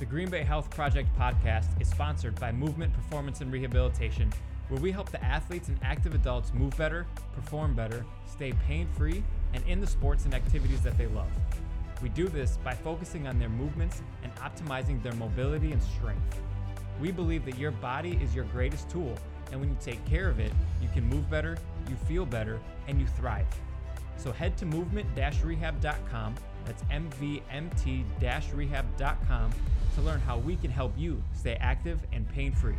[0.00, 4.32] The Green Bay Health Project podcast is sponsored by Movement Performance and Rehabilitation,
[4.68, 9.22] where we help the athletes and active adults move better, perform better, stay pain free,
[9.52, 11.28] and in the sports and activities that they love.
[12.00, 16.40] We do this by focusing on their movements and optimizing their mobility and strength.
[16.98, 19.14] We believe that your body is your greatest tool,
[19.52, 21.58] and when you take care of it, you can move better,
[21.90, 22.58] you feel better,
[22.88, 23.44] and you thrive.
[24.16, 29.50] So head to movement-rehab.com, that's mvmt-rehab.com,
[29.94, 32.76] to learn how we can help you stay active and pain-free.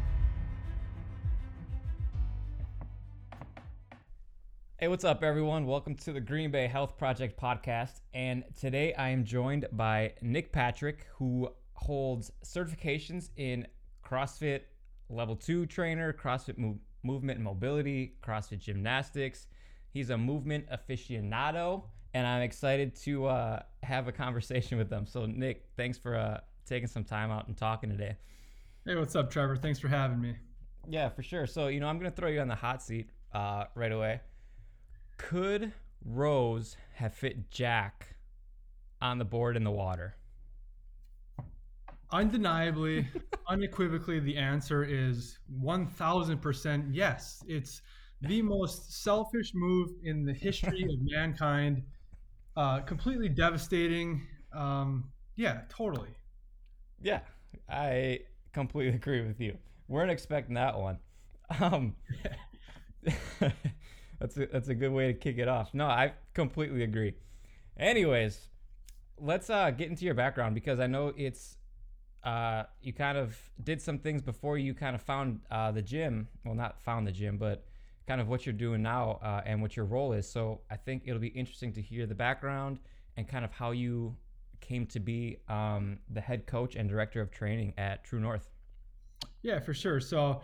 [4.77, 5.67] Hey, what's up, everyone?
[5.67, 8.01] Welcome to the Green Bay Health Project podcast.
[8.15, 13.67] And today I am joined by Nik Patrick, who holds certifications in
[14.03, 14.61] CrossFit
[15.09, 19.45] Level 2 trainer, CrossFit move, movement and mobility, CrossFit gymnastics.
[19.91, 25.05] He's a movement aficionado, and I'm excited to uh, have a conversation with them.
[25.05, 28.17] So, Nik, thanks for uh, taking some time out and talking today.
[28.85, 29.55] Hey, what's up, Trevor?
[29.55, 30.35] Thanks for having me.
[30.89, 31.45] Yeah, for sure.
[31.45, 34.21] So, you know, I'm going to throw you on the hot seat uh, right away.
[35.17, 35.71] Could
[36.03, 38.15] Rose have fit Jack
[39.01, 40.15] on the board in the water?
[42.11, 43.07] Undeniably,
[43.47, 47.43] unequivocally, the answer is 1000% yes.
[47.47, 47.81] It's
[48.21, 51.83] the most selfish move in the history of mankind.
[52.55, 54.21] Uh, completely devastating.
[54.53, 56.09] Um, yeah, totally.
[57.01, 57.21] Yeah,
[57.69, 58.19] I
[58.53, 59.57] completely agree with you.
[59.87, 60.97] We weren't expecting that one.
[61.59, 61.95] Um,
[64.19, 65.73] that's a, that's a good way to kick it off.
[65.73, 67.13] No, I completely agree.
[67.77, 68.47] Anyways,
[69.17, 71.57] let's uh, get into your background because I know it's
[72.23, 76.27] uh, you kind of did some things before you kind of found uh, the gym.
[76.45, 77.65] Well, not found the gym, but
[78.11, 80.29] kind of what you're doing now uh, and what your role is.
[80.29, 82.79] So I think it'll be interesting to hear the background
[83.15, 84.13] and kind of how you
[84.59, 88.49] came to be um, the head coach and director of training at True North.
[89.43, 90.01] Yeah, for sure.
[90.01, 90.41] So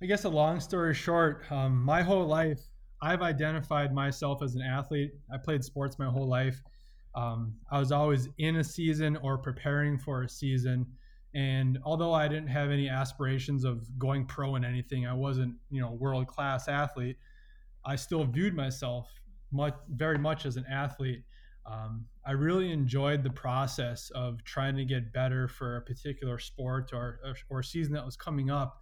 [0.00, 2.62] I guess a long story short, um, my whole life,
[3.02, 5.10] I've identified myself as an athlete.
[5.30, 6.62] I played sports my whole life.
[7.14, 10.86] Um, I was always in a season or preparing for a season.
[11.34, 15.80] And although I didn't have any aspirations of going pro in anything, I wasn't, you
[15.80, 17.16] know, world class athlete.
[17.84, 19.08] I still viewed myself
[19.52, 21.24] much, very much as an athlete.
[21.66, 26.90] Um, I really enjoyed the process of trying to get better for a particular sport
[26.92, 27.18] or
[27.48, 28.80] or season that was coming up.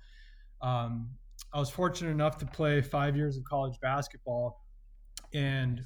[0.61, 1.11] Um,
[1.55, 4.65] I was fortunate enough to play five years of college basketball,
[5.33, 5.81] and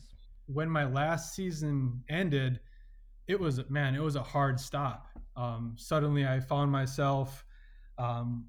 [0.47, 2.60] when my last season ended,
[3.28, 7.44] it was man, it was a hard stop um, suddenly I found myself
[7.98, 8.47] um,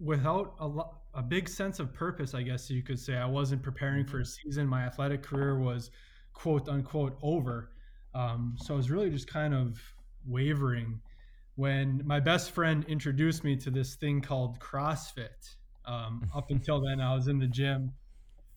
[0.00, 3.16] without a, lo- a big sense of purpose, I guess you could say.
[3.16, 4.48] I wasn't preparing for a mm-hmm.
[4.48, 4.66] season.
[4.66, 5.90] My athletic career was
[6.32, 7.72] quote unquote over.
[8.14, 9.78] Um, so I was really just kind of
[10.26, 11.00] wavering
[11.56, 15.56] when my best friend introduced me to this thing called CrossFit.
[15.84, 17.92] Um, up until then, I was in the gym,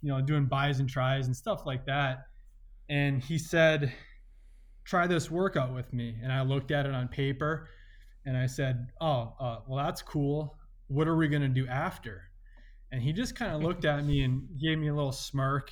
[0.02, 2.28] you know, doing bis and tris and stuff like that.
[2.90, 3.92] And he said,
[4.84, 6.18] try this workout with me.
[6.22, 7.70] And I looked at it on paper
[8.26, 10.58] and I said, oh, uh, well, that's cool.
[10.88, 12.24] What are we going to do after?
[12.92, 15.72] And he just kind of looked at me and gave me a little smirk.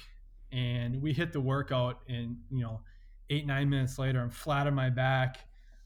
[0.51, 1.99] And we hit the workout.
[2.07, 2.81] And, you know,
[3.29, 5.37] eight, nine minutes later, I'm flat on my back,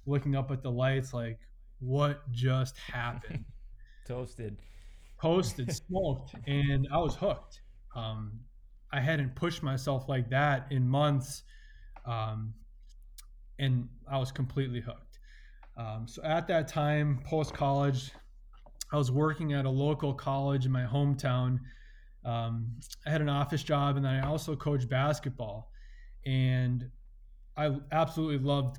[0.05, 1.40] looking up at the lights, like,
[1.79, 3.45] what just happened?
[4.07, 4.57] Toasted.
[5.22, 6.35] Toasted, smoked.
[6.47, 7.61] And I was hooked.
[7.95, 8.40] Um,
[8.91, 11.44] I hadn't pushed myself like that in months.
[12.05, 12.53] Um,
[13.59, 15.19] and I was completely hooked.
[15.78, 18.11] Um, so at that time, post college,
[18.91, 21.59] I was working at a local college in my hometown.
[22.26, 22.72] Um,
[23.05, 25.72] I had an office job, and then I also coached basketball.
[26.26, 26.90] And
[27.58, 28.78] I absolutely loved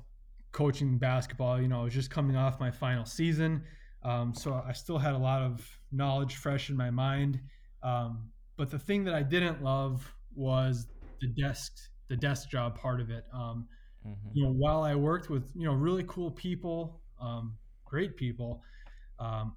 [0.51, 1.61] coaching basketball.
[1.61, 3.63] You know, I was just coming off my final season,
[4.03, 7.39] um, so I still had a lot of knowledge fresh in my mind.
[7.83, 10.87] Um, but the thing that I didn't love was
[11.19, 11.73] the desk,
[12.07, 13.25] the desk job part of it.
[14.05, 14.29] Mm-hmm.
[14.33, 17.55] You know, while I worked with you know really cool people, um,
[17.85, 18.61] great people,
[19.19, 19.55] um,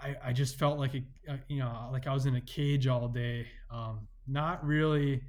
[0.00, 1.02] I, I just felt like a,
[1.48, 5.22] you know like I was in a cage all day, um, not really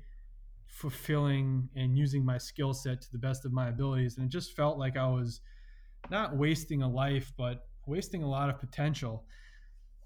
[0.68, 4.56] fulfilling and using my skill set to the best of my abilities, and it just
[4.56, 5.42] felt like I was
[6.10, 9.26] not wasting a life, but wasting a lot of potential.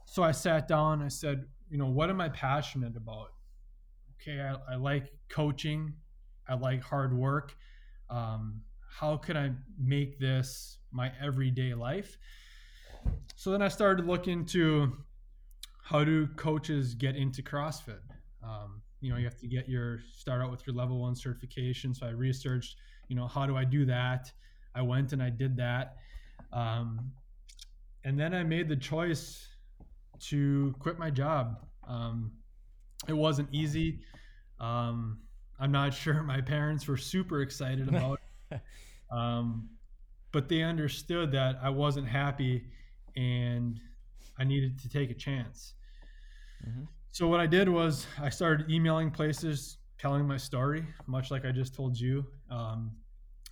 [0.06, 1.02] So I sat down.
[1.02, 3.34] I said, you know, what am I passionate about?
[4.16, 5.94] Okay, I, I like coaching.
[6.48, 7.56] I like hard work.
[8.10, 12.18] Um, how can I make this my everyday life?
[13.36, 14.98] So then I started looking to into
[15.84, 18.02] how do coaches get into CrossFit.
[18.44, 21.94] Um, you know, you have to get your start out with your level one certification.
[21.94, 22.76] So I researched,
[23.08, 24.32] you know, how do I do that?
[24.76, 25.96] I went and I did that.
[26.52, 27.12] Um,
[28.04, 29.48] and then I made the choice
[30.30, 31.66] to quit my job.
[31.88, 32.32] Um,
[33.08, 34.00] it wasn't easy.
[34.60, 35.20] Um,
[35.60, 38.20] I'm not sure my parents were super excited about
[38.52, 38.62] it.
[39.10, 39.70] Um,
[40.34, 42.66] but they understood that I wasn't happy
[43.16, 43.80] and
[44.38, 45.76] I needed to take a chance.
[46.68, 46.84] Mm-hmm.
[47.12, 51.52] So what I did was I started emailing places, telling my story, much like I
[51.52, 52.26] just told you.
[52.52, 52.92] Um,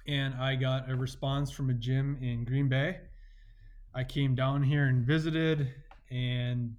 [0.08, 3.00] and I got a response from a gym in Green Bay.
[3.94, 5.74] I came down here and visited,
[6.12, 6.76] and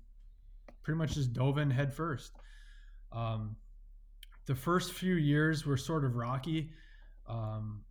[0.82, 2.32] pretty much just dove in head first.
[3.10, 3.56] Um,
[4.46, 6.70] the first few years were sort of rocky
[7.28, 7.82] um,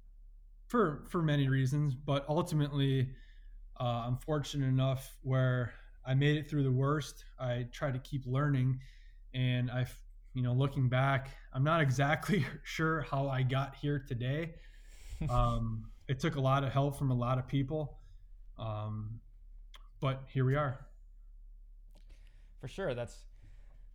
[0.68, 3.10] for for many reasons, but ultimately,
[3.80, 5.74] uh, I'm fortunate enough where
[6.06, 7.26] I made it through the worst.
[7.40, 8.80] I tried to keep learning,
[9.34, 9.86] and I,
[10.34, 14.56] you know, looking back, I'm not exactly sure how I got here today.
[15.30, 18.00] Um, it took a lot of help from a lot of people,
[18.60, 19.22] um,
[20.02, 20.86] but here we are.
[22.60, 23.24] For sure, that's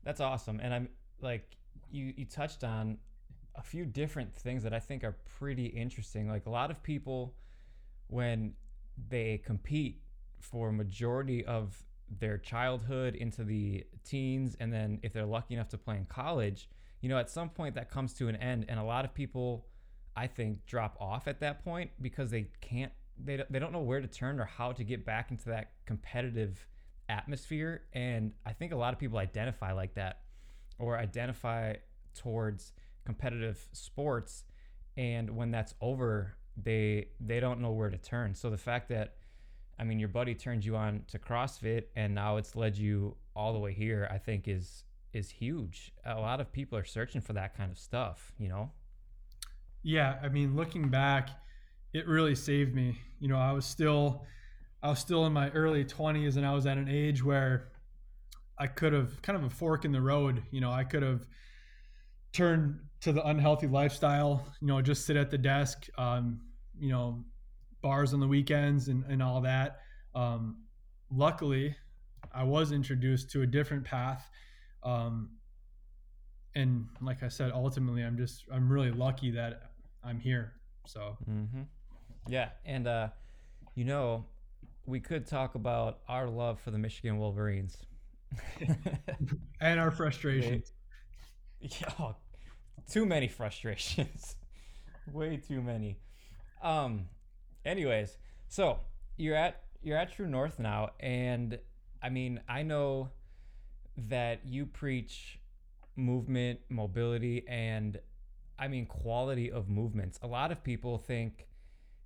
[0.02, 0.88] that's awesome, and I'm
[1.20, 1.58] like
[1.90, 2.98] you you touched on
[3.56, 6.28] a few different things that I think are pretty interesting.
[6.28, 7.34] Like a lot of people,
[8.08, 8.54] when
[9.08, 10.02] they compete
[10.40, 11.82] for majority of
[12.18, 16.68] their childhood into the teens and then if they're lucky enough to play in college
[17.00, 19.66] you know at some point that comes to an end and a lot of people
[20.16, 24.00] i think drop off at that point because they can't they, they don't know where
[24.00, 26.66] to turn or how to get back into that competitive
[27.08, 30.20] atmosphere and i think a lot of people identify like that
[30.80, 31.74] or identify
[32.14, 32.72] towards
[33.04, 34.44] competitive sports
[34.96, 39.14] and when that's over they they don't know where to turn so the fact that
[39.80, 43.54] I mean, your buddy turned you on to CrossFit, and now it's led you all
[43.54, 44.06] the way here.
[44.10, 44.84] I think is
[45.14, 45.90] is huge.
[46.04, 48.34] A lot of people are searching for that kind of stuff.
[48.38, 48.70] You know.
[49.82, 51.30] Yeah, I mean, looking back,
[51.94, 52.98] it really saved me.
[53.20, 54.26] You know, I was still,
[54.82, 57.72] I was still in my early twenties, and I was at an age where
[58.60, 60.42] I could have kind of a fork in the road.
[60.50, 61.26] You know, I could have
[62.32, 64.46] turned to the unhealthy lifestyle.
[64.60, 65.88] You know, just sit at the desk.
[65.96, 66.42] Um,
[66.78, 67.24] you know,
[67.80, 69.80] bars on the weekends and, and all that.
[70.14, 70.58] Um,
[71.10, 71.74] luckily,
[72.34, 74.28] I was introduced to a different path.
[74.82, 75.30] Um,
[76.54, 79.70] and like I said, ultimately, I'm just, I'm really lucky that
[80.04, 80.52] I'm here.
[80.86, 81.62] So, mm-hmm.
[82.28, 82.50] yeah.
[82.66, 83.08] And, uh,
[83.74, 84.26] you know,
[84.84, 87.76] we could talk about our love for the Michigan Wolverines
[89.60, 90.72] and our frustrations.
[91.60, 92.14] Yeah, oh,
[92.90, 94.36] too many frustrations.
[95.12, 95.98] Way too many.
[96.62, 97.06] Um,
[97.64, 98.16] anyways,
[98.48, 98.78] so
[99.16, 101.58] you're at you're at True North now, and
[102.02, 103.10] I mean, I know
[103.96, 105.38] that you preach
[105.96, 107.98] movement, mobility, and
[108.58, 110.18] I mean quality of movements.
[110.22, 111.46] A lot of people think,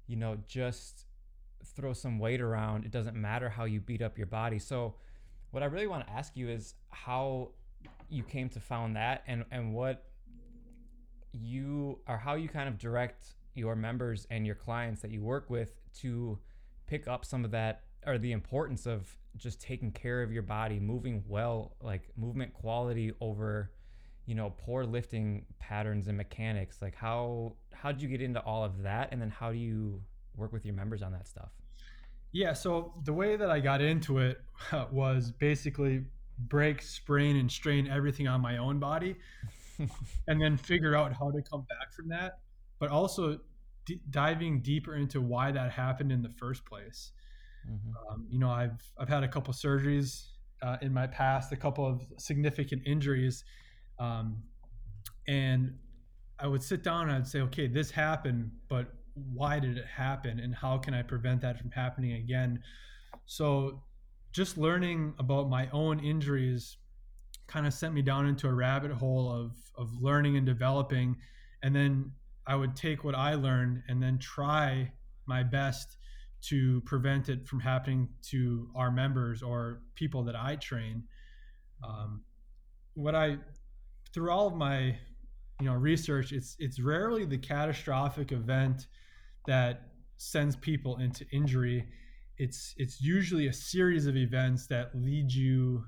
[0.06, 1.06] you know, just
[1.64, 2.84] throw some weight around.
[2.84, 4.58] It doesn't matter how you beat up your body.
[4.58, 4.94] So,
[5.54, 7.50] what I really want to ask you is how
[8.08, 10.04] you came to found that, and and what
[11.32, 15.48] you or how you kind of direct your members and your clients that you work
[15.48, 15.70] with
[16.00, 16.36] to
[16.88, 20.80] pick up some of that or the importance of just taking care of your body,
[20.80, 23.70] moving well, like movement quality over,
[24.26, 26.82] you know, poor lifting patterns and mechanics.
[26.82, 30.02] Like how how did you get into all of that and then how do you
[30.36, 31.52] work with your members on that stuff?
[32.34, 34.38] Yeah, so the way that I got into it
[34.92, 36.04] was basically
[36.38, 39.16] break, sprain and strain everything on my own body
[40.28, 42.40] and then figure out how to come back from that
[42.78, 43.38] but also
[43.86, 47.12] d- diving deeper into why that happened in the first place.
[47.66, 48.12] Mm-hmm.
[48.12, 50.26] Um, you know, I've I've had a couple surgeries
[50.62, 53.44] uh, in my past, a couple of significant injuries,
[53.98, 54.42] um,
[55.26, 55.78] and
[56.38, 60.40] I would sit down and I'd say, okay, this happened, but why did it happen,
[60.40, 62.62] and how can I prevent that from happening again?
[63.26, 63.82] So,
[64.32, 66.76] just learning about my own injuries
[67.46, 71.16] kind of sent me down into a rabbit hole of of learning and developing,
[71.62, 72.12] and then
[72.46, 74.92] I would take what I learned and then try
[75.26, 75.96] my best
[76.42, 81.04] to prevent it from happening to our members or people that I train.
[81.82, 82.22] Um,
[82.94, 83.38] what I
[84.12, 84.96] through all of my
[85.60, 88.88] you know research, it's it's rarely the catastrophic event
[89.46, 91.86] that sends people into injury,
[92.38, 95.84] it's it's usually a series of events that lead you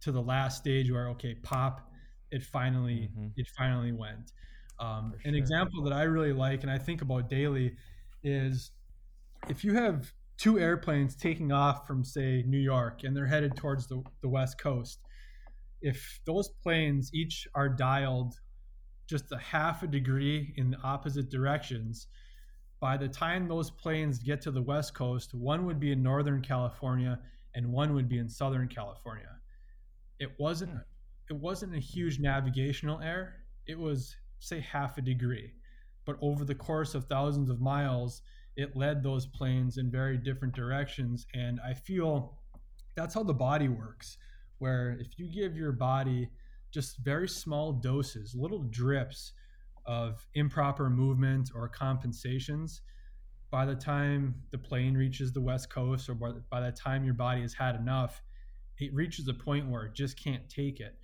[0.00, 1.90] to the last stage where okay, pop,
[2.30, 3.28] it finally mm-hmm.
[3.36, 4.32] it finally went.
[4.78, 7.74] Um, an example that I really like and I think about daily
[8.22, 8.70] is
[9.48, 13.88] if you have two airplanes taking off from say New York and they're headed towards
[13.88, 15.00] the, the west coast
[15.82, 18.34] if those planes each are dialed
[19.06, 22.06] just a half a degree in the opposite directions
[22.80, 26.40] by the time those planes get to the west coast one would be in northern
[26.40, 27.20] california
[27.54, 29.36] and one would be in southern california.
[30.18, 30.78] It wasn't hmm.
[31.28, 33.34] it wasn't a huge navigational error.
[33.66, 35.52] It was say half a degree.
[36.06, 38.22] But over the course of thousands of miles
[38.56, 41.26] it led those planes in very different directions.
[41.34, 42.38] And I feel
[42.96, 44.18] that's how the body works,
[44.58, 46.28] where if you give your body
[46.70, 49.32] just very small doses, little drips
[49.86, 52.82] of improper movement or compensations,
[53.50, 57.42] by the time the plane reaches the west coast or by the time your body
[57.42, 58.22] has had enough,
[58.78, 60.96] it reaches a point where it just can't take it.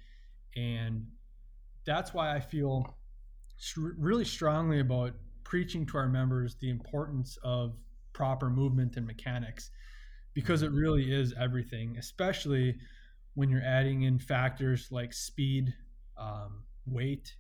[0.54, 1.06] And
[1.84, 2.96] that's why I feel
[3.76, 5.14] really strongly about
[5.44, 7.76] preaching to our members the importance of
[8.12, 9.70] proper movement and mechanics
[10.34, 12.76] because it really is everything, especially
[13.34, 15.72] when you're adding in factors like speed,
[16.18, 17.34] um, weight.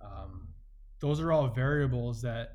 [0.00, 0.48] Um,
[1.00, 2.54] those are all variables that,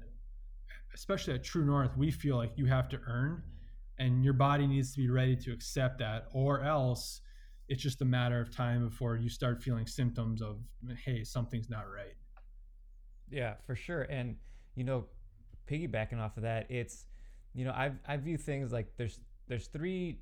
[0.93, 3.43] especially at True North, we feel like you have to earn,
[3.97, 7.21] and your body needs to be ready to accept that, or else
[7.67, 10.59] it's just a matter of time before you start feeling symptoms of,
[11.03, 12.15] hey, something's not right.
[13.29, 14.03] Yeah, for sure.
[14.03, 14.35] And
[14.75, 15.05] you know,
[15.69, 17.05] piggybacking off of that, it's
[17.53, 20.19] you know, I I view things like there's there's three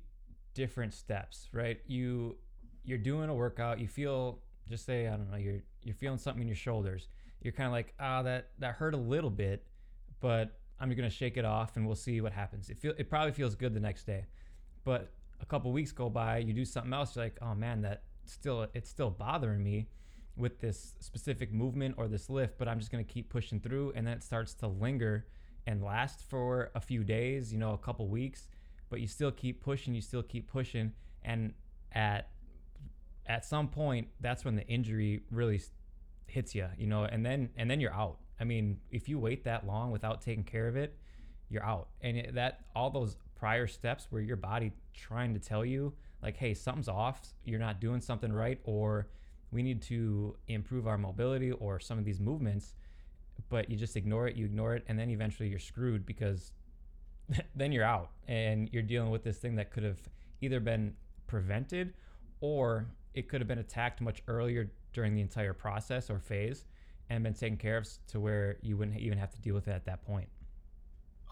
[0.54, 1.78] different steps, right?
[1.86, 2.36] You
[2.84, 6.42] you're doing a workout, you feel just say I don't know, you're you're feeling something
[6.42, 7.08] in your shoulders.
[7.44, 9.64] You're kind of like, ah, oh, that that hurt a little bit,
[10.20, 12.68] but I'm gonna shake it off and we'll see what happens.
[12.68, 14.26] It feel it probably feels good the next day,
[14.82, 18.02] but a couple weeks go by, you do something else, you're like, oh man, that
[18.24, 19.86] still it's still bothering me
[20.36, 23.92] with this specific movement or this lift, but I'm just going to keep pushing through.
[23.94, 25.26] And then it starts to linger
[25.66, 28.48] and last for a few days, you know, a couple weeks,
[28.90, 30.92] but you still keep pushing, you still keep pushing.
[31.22, 31.54] And
[31.92, 32.30] at,
[33.26, 35.60] at some point, that's when the injury really
[36.26, 38.18] hits you, you know, and then, and then you're out.
[38.40, 40.96] I mean, if you wait that long without taking care of it,
[41.48, 41.88] you're out.
[42.00, 46.54] And that, all those prior steps where your body trying to tell you, like, hey,
[46.54, 49.08] something's off, you're not doing something right, or,
[49.54, 52.74] we need to improve our mobility or some of these movements
[53.48, 56.52] but you just ignore it you ignore it and then eventually you're screwed because
[57.54, 60.00] then you're out and you're dealing with this thing that could have
[60.42, 60.92] either been
[61.26, 61.94] prevented
[62.40, 66.64] or it could have been attacked much earlier during the entire process or phase
[67.10, 69.72] and been taken care of to where you wouldn't even have to deal with it
[69.72, 70.28] at that point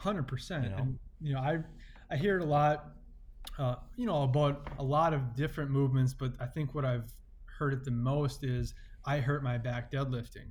[0.01, 1.59] 100% you know, and, you know i
[2.11, 2.93] i hear it a lot
[3.59, 7.13] uh, you know about a lot of different movements but i think what i've
[7.59, 8.75] heard it the most is
[9.05, 10.51] I hurt my back deadlifting.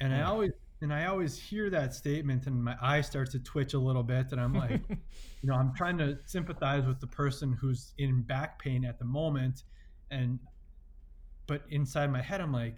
[0.00, 0.26] And I hmm.
[0.26, 4.02] always and I always hear that statement and my eye starts to twitch a little
[4.02, 8.22] bit and I'm like, you know, I'm trying to sympathize with the person who's in
[8.22, 9.62] back pain at the moment
[10.12, 10.38] and
[11.46, 12.76] but inside my head I'm like,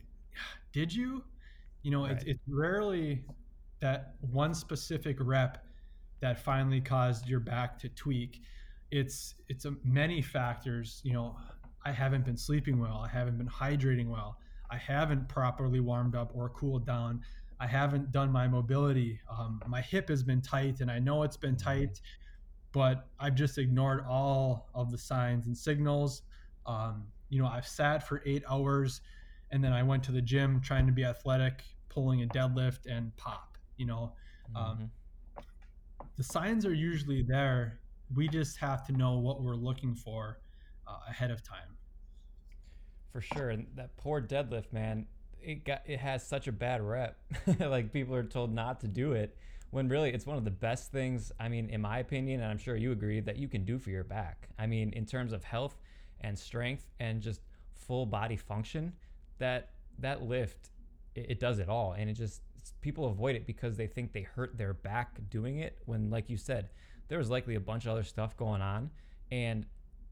[0.72, 1.22] did you?
[1.82, 2.12] You know, right.
[2.12, 3.22] it's, it's rarely
[3.80, 5.64] that one specific rep
[6.20, 8.40] that finally caused your back to tweak.
[8.90, 11.36] It's it's a, many factors, you know,
[11.84, 13.02] I haven't been sleeping well.
[13.04, 14.38] I haven't been hydrating well.
[14.70, 17.22] I haven't properly warmed up or cooled down.
[17.60, 19.20] I haven't done my mobility.
[19.30, 22.00] Um, my hip has been tight, and I know it's been tight,
[22.72, 26.22] but I've just ignored all of the signs and signals.
[26.66, 29.00] Um, you know, I've sat for eight hours,
[29.50, 33.14] and then I went to the gym trying to be athletic, pulling a deadlift, and
[33.16, 33.58] pop.
[33.76, 34.12] You know,
[34.54, 34.90] um,
[35.36, 35.42] mm-hmm.
[36.16, 37.80] the signs are usually there.
[38.14, 40.38] We just have to know what we're looking for
[40.86, 41.76] uh, ahead of time
[43.12, 43.50] for sure.
[43.50, 45.06] And that poor deadlift, man,
[45.42, 47.18] it got it has such a bad rep.
[47.58, 49.36] like people are told not to do it
[49.74, 52.58] when really it's one of the best things, I mean, in my opinion, and I'm
[52.58, 54.48] sure you agree, that you can do for your back.
[54.56, 55.80] I mean, in terms of health
[56.24, 57.40] and strength and just
[57.72, 58.92] full body function,
[59.38, 60.70] that that lift
[61.14, 61.92] it, it does it all.
[61.92, 62.42] And it just
[62.80, 66.36] people avoid it because they think they hurt their back doing it when like you
[66.36, 66.70] said,
[67.08, 68.90] there was likely a bunch of other stuff going on
[69.30, 69.66] and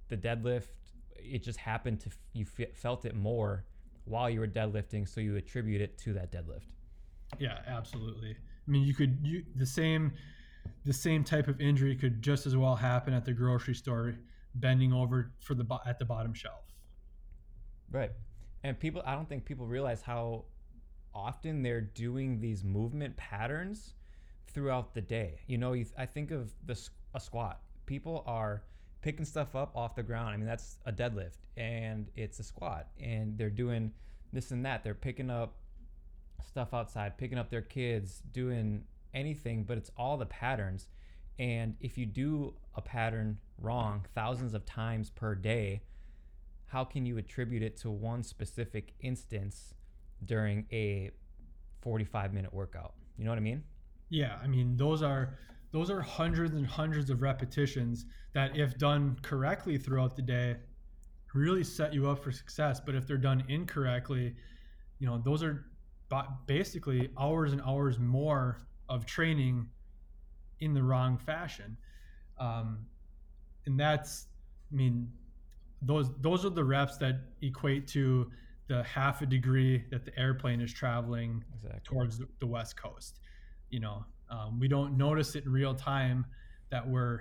[0.08, 0.68] the deadlift
[1.16, 3.64] it just happened to you felt it more
[4.04, 6.66] while you were deadlifting, so you attribute it to that deadlift.
[7.38, 8.30] Yeah, absolutely.
[8.30, 10.12] I mean, you could you the same
[10.84, 14.14] the same type of injury could just as well happen at the grocery store,
[14.54, 16.64] bending over for the at the bottom shelf.
[17.90, 18.12] Right,
[18.64, 20.44] and people, I don't think people realize how
[21.14, 23.94] often they're doing these movement patterns
[24.48, 25.40] throughout the day.
[25.46, 26.78] You know, you, I think of the
[27.14, 27.60] a squat.
[27.86, 28.62] People are
[29.02, 30.28] picking stuff up off the ground.
[30.28, 33.92] I mean, that's a deadlift and it's a squat, and they're doing
[34.32, 34.82] this and that.
[34.82, 35.56] They're picking up
[36.46, 40.88] stuff outside, picking up their kids, doing anything, but it's all the patterns.
[41.38, 45.82] And if you do a pattern wrong thousands of times per day,
[46.66, 49.74] how can you attribute it to one specific instance
[50.24, 51.10] during a
[51.80, 52.94] 45 minute workout?
[53.16, 53.62] You know what I mean?
[54.08, 55.38] Yeah, I mean those are
[55.72, 58.04] those are hundreds and hundreds of repetitions
[58.34, 60.56] that if done correctly throughout the day
[61.34, 64.34] really set you up for success, but if they're done incorrectly,
[64.98, 65.66] you know, those are
[66.46, 69.66] basically hours and hours more of training
[70.60, 71.76] in the wrong fashion.
[72.38, 72.86] Um,
[73.66, 74.26] and that's,
[74.72, 75.08] I mean,
[75.82, 78.30] those those are the reps that equate to
[78.68, 81.80] the half a degree that the airplane is traveling exactly.
[81.84, 83.20] towards the west coast.
[83.70, 86.24] You know, um, we don't notice it in real time
[86.70, 87.20] that we're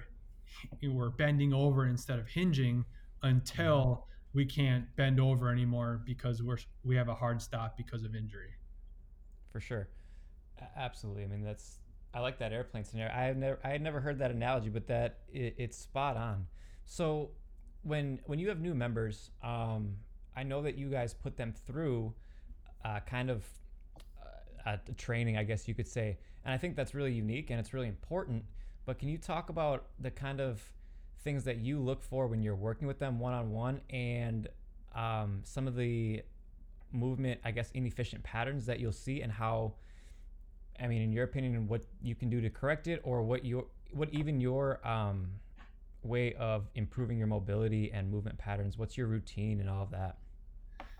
[0.83, 2.85] we're bending over instead of hinging
[3.23, 4.37] until mm-hmm.
[4.37, 8.51] we can't bend over anymore because we're we have a hard stop because of injury.
[9.51, 9.89] For sure,
[10.77, 11.23] absolutely.
[11.23, 11.80] I mean, that's
[12.13, 13.13] I like that airplane scenario.
[13.13, 16.47] I have never I had never heard that analogy, but that it, it's spot on.
[16.85, 17.31] So
[17.83, 19.95] when when you have new members, um,
[20.35, 22.13] I know that you guys put them through
[22.83, 23.45] uh, kind of
[24.65, 27.73] uh, training, I guess you could say, and I think that's really unique and it's
[27.73, 28.43] really important.
[28.85, 30.61] But can you talk about the kind of
[31.23, 34.47] things that you look for when you're working with them one on one, and
[34.95, 36.23] um, some of the
[36.91, 39.75] movement, I guess, inefficient patterns that you'll see, and how
[40.79, 43.65] I mean, in your opinion, what you can do to correct it, or what your
[43.93, 45.27] what even your um,
[46.03, 48.77] way of improving your mobility and movement patterns?
[48.77, 50.17] What's your routine and all of that?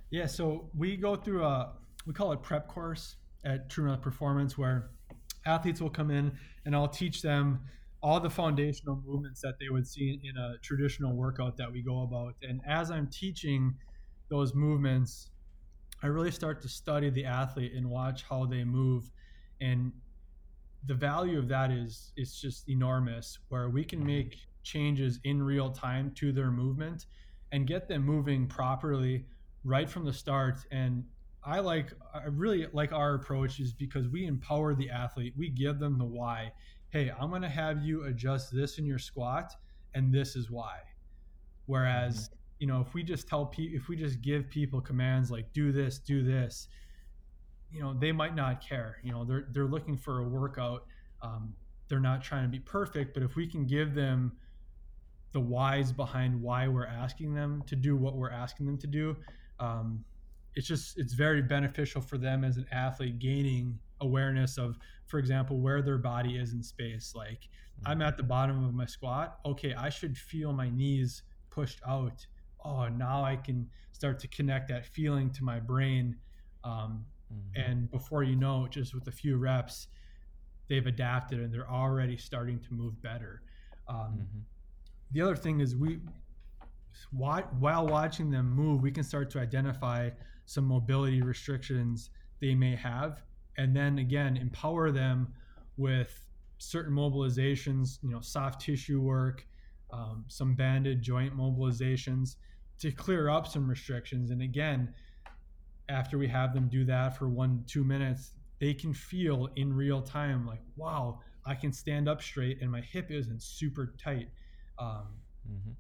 [0.10, 1.74] Yeah, so we go through a
[2.06, 4.90] we call it prep course at True North Performance, where
[5.46, 6.32] athletes will come in
[6.66, 7.62] and I'll teach them
[8.04, 12.02] all the foundational movements that they would see in a traditional workout that we go
[12.02, 12.36] about.
[12.42, 13.76] And as I'm teaching
[14.30, 15.30] those movements,
[16.02, 19.12] I really start to study the athlete and watch how they move
[19.62, 19.92] and
[20.88, 25.70] the value of that is is just enormous where we can make changes in real
[25.70, 27.06] time to their movement
[27.52, 29.26] and get them moving properly
[29.64, 30.58] right from the start.
[30.72, 31.04] And
[31.44, 35.34] i like i really like our approach is because we empower the athlete.
[35.38, 36.52] We give them the why.
[36.90, 39.54] Hey i'm going to have you adjust this in your squat
[39.94, 40.80] and this is why.
[41.68, 42.36] Whereas mm-hmm.
[42.60, 45.72] you know if we just tell people if we just give people commands like do
[45.72, 46.68] this do this
[47.72, 48.98] you know they might not care.
[49.04, 50.86] You know they're they're looking for a workout.
[51.22, 51.54] Um,
[51.88, 54.32] they're not trying to be perfect but if we can give them
[55.34, 59.14] the whys behind why we're asking them to do what we're asking them to do
[59.60, 60.04] um,
[60.56, 65.60] it's just it's very beneficial for them as an athlete gaining awareness of for example
[65.60, 67.14] where their body is in space.
[67.16, 67.48] Like
[67.86, 69.40] i'm at the bottom of my squat.
[69.46, 72.26] Okay i should feel my knees pushed out.
[72.66, 76.16] Oh now i can start to connect that feeling to my brain.
[76.64, 77.72] Um, Mm-hmm.
[77.72, 79.88] And before you know it, just with a few reps,
[80.68, 83.42] they've adapted and they're already starting to move better.
[83.88, 84.40] Um, mm-hmm.
[85.12, 86.00] The other thing is we,
[87.12, 90.10] while watching them move, we can start to identify
[90.46, 92.10] some mobility restrictions
[92.42, 93.22] they may have,
[93.58, 95.34] and then again empower them
[95.78, 99.46] with certain mobilizations, you know, soft tissue work,
[99.92, 102.36] um, some banded joint mobilizations
[102.80, 104.32] to clear up some restrictions.
[104.32, 104.94] And again,
[105.92, 110.02] after we have them do that for one two minutes they can feel in real
[110.02, 114.30] time like wow i can stand up straight and my hip isn't super tight
[114.80, 115.08] um,
[115.50, 115.72] mm-hmm.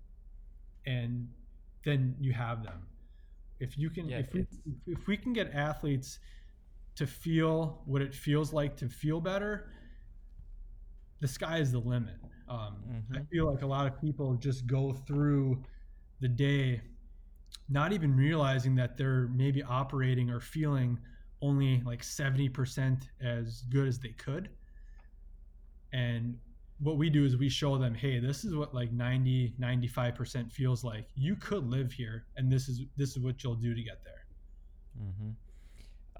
[0.85, 1.27] and
[1.85, 2.81] then you have them
[3.59, 4.45] if you can yeah, if we
[4.87, 6.19] if we can get athletes
[6.95, 9.71] to feel what it feels like to feel better
[11.21, 12.15] the sky is the limit
[12.49, 13.17] um, mm-hmm.
[13.17, 15.63] i feel like a lot of people just go through
[16.19, 16.81] the day
[17.71, 20.99] not even realizing that they're maybe operating or feeling
[21.41, 24.49] only like 70% as good as they could.
[25.93, 26.37] And
[26.79, 30.83] what we do is we show them, hey, this is what like 90, 95% feels
[30.83, 31.07] like.
[31.15, 34.25] You could live here and this is this is what you'll do to get there.
[35.01, 35.29] Mm-hmm.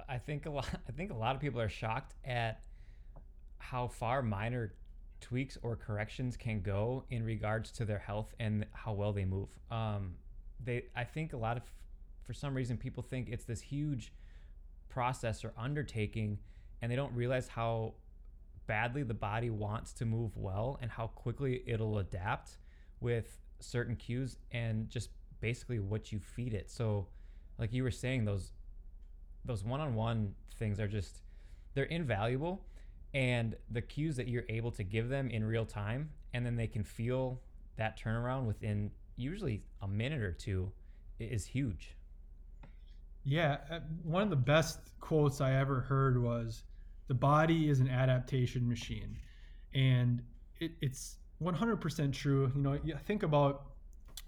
[0.07, 2.61] I think a lot I think a lot of people are shocked at
[3.57, 4.73] how far minor
[5.19, 9.49] tweaks or corrections can go in regards to their health and how well they move.
[9.69, 10.15] Um,
[10.63, 11.63] they I think a lot of
[12.23, 14.13] for some reason people think it's this huge
[14.89, 16.37] process or undertaking
[16.81, 17.93] and they don't realize how
[18.67, 22.57] badly the body wants to move well and how quickly it'll adapt
[22.99, 26.69] with certain cues and just basically what you feed it.
[26.69, 27.07] So
[27.57, 28.51] like you were saying those
[29.43, 31.21] those one-on-one things are just
[31.73, 32.63] they're invaluable
[33.13, 36.67] and the cues that you're able to give them in real time and then they
[36.67, 37.39] can feel
[37.77, 40.71] that turnaround within usually a minute or two
[41.19, 41.95] is huge.
[43.23, 46.63] Yeah uh, one of the best quotes i ever heard was
[47.07, 49.17] the body is an adaptation machine.
[49.73, 50.21] And
[50.59, 52.51] it, it's 100% true.
[52.55, 53.65] You know you think about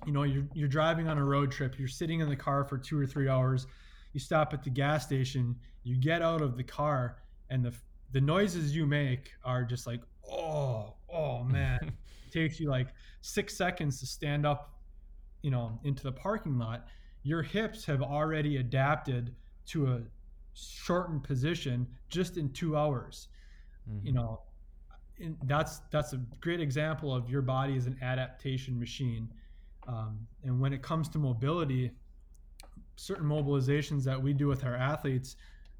[0.06, 2.78] you know you're, you're driving on a road trip you're sitting in the car for
[2.78, 3.68] two or three hours
[4.12, 7.18] you stop at the gas station you get out of the car
[7.50, 7.74] and the
[8.12, 11.92] the noises you make are just like oh oh man.
[12.26, 12.88] It takes you like
[13.22, 14.73] six seconds to stand up
[15.44, 16.88] you know into the parking lot
[17.22, 19.36] your hips have already adapted
[19.68, 20.02] to a
[20.56, 23.28] shortened position just in two hours
[23.88, 24.08] mm-hmm.
[24.08, 24.42] you know
[25.44, 29.30] that's that's a great example of your body as an adaptation machine
[29.88, 31.92] um, and when it comes to mobility
[32.96, 35.36] certain mobilizations that we do with our athletes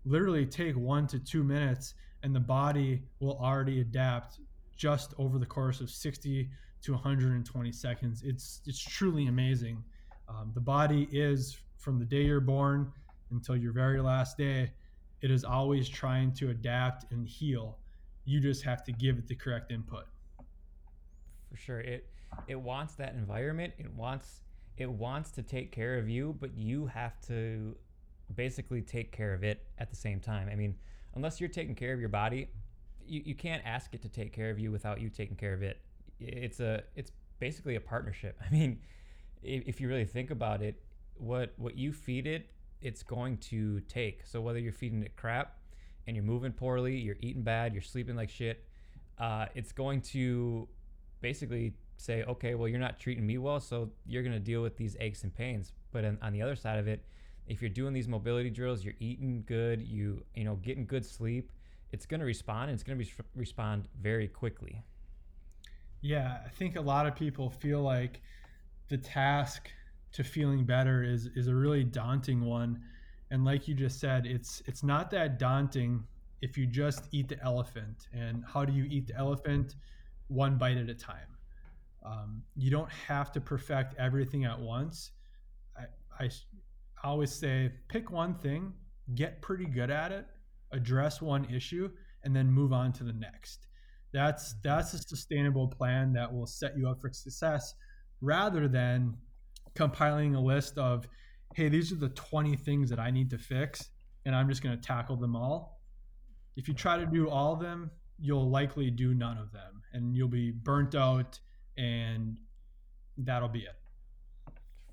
[0.06, 4.40] literally take one to two minutes and the body will already adapt
[4.76, 6.50] just over the course of 60
[6.84, 8.22] to 120 seconds.
[8.24, 9.84] It's it's truly amazing.
[10.28, 12.92] Um, the body is from the day you're born
[13.32, 14.72] until your very last day,
[15.22, 17.78] it is always trying to adapt and heal.
[18.26, 20.06] You just have to give it the correct input.
[21.50, 22.10] For sure, it
[22.48, 23.74] it wants that environment.
[23.78, 24.42] It wants
[24.78, 27.76] it wants to take care of you, but you have to
[28.36, 30.50] basically take care of it at the same time.
[30.52, 30.76] I mean,
[31.16, 32.50] unless you're taking care of your body,
[33.06, 35.62] you, you can't ask it to take care of you without you taking care of
[35.62, 35.80] it.
[36.28, 38.40] It's a it's basically a partnership.
[38.48, 38.80] I mean,
[39.42, 40.82] if, you really think about it,
[41.16, 42.50] what what you feed it,
[42.82, 44.26] it's going to take.
[44.26, 45.58] So whether you're feeding it crap
[46.08, 48.66] and you're moving poorly, you're eating bad, you're sleeping like shit,
[49.18, 50.68] uh, it's going to
[51.22, 54.76] basically say, okay, well, you're not treating me well, so you're going to deal with
[54.76, 55.72] these aches and pains.
[55.92, 57.06] But on, on the other side of it,
[57.48, 61.52] if you're doing these mobility drills, you're eating good, you you know getting good sleep,
[61.92, 64.84] it's going to respond and it's to re- respond very quickly.
[66.04, 68.22] Yeah, I think a lot of people feel like
[68.90, 69.70] the task
[70.14, 72.82] to feeling better is is a really daunting one,
[73.32, 76.06] and like you just said, it's it's not that daunting
[76.42, 78.08] if you just eat the elephant.
[78.14, 79.76] And how do you eat the elephant?
[80.28, 81.38] One bite at a time.
[82.06, 85.12] Um, you don't have to perfect everything at once.
[85.78, 85.86] I,
[86.20, 86.26] I
[87.04, 88.74] I always say pick one thing,
[89.16, 90.28] get pretty good at it,
[90.72, 91.92] address one issue,
[92.24, 93.68] and then move on to the next.
[94.14, 94.60] That's mm-hmm.
[94.64, 97.76] that's a sustainable plan that will set you up for success
[98.22, 99.16] rather than
[99.76, 101.08] compiling a list of
[101.56, 103.90] hey, these are the 20 things that I need to fix
[104.26, 105.82] and I'm just going to tackle them all.
[106.56, 110.16] If you try to do all of them, you'll likely do none of them and
[110.16, 111.40] you'll be burnt out
[111.78, 112.38] and
[113.18, 113.76] that'll be it.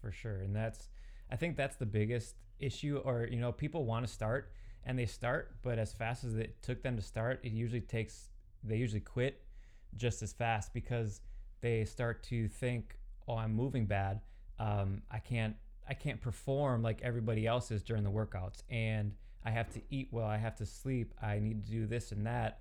[0.01, 0.41] For sure.
[0.41, 0.89] And that's
[1.31, 4.53] I think that's the biggest issue, or you know, people want to start
[4.85, 8.31] and they start, but as fast as it took them to start, it usually takes
[8.63, 9.43] they usually quit
[9.97, 11.21] just as fast because
[11.61, 14.21] they start to think, "Oh, I'm moving bad.
[14.59, 15.57] Um, I can't
[15.89, 20.09] I can't perform like everybody else is during the workouts, and I have to eat
[20.13, 20.27] well.
[20.27, 21.15] I have to sleep.
[21.21, 22.61] I need to do this and that,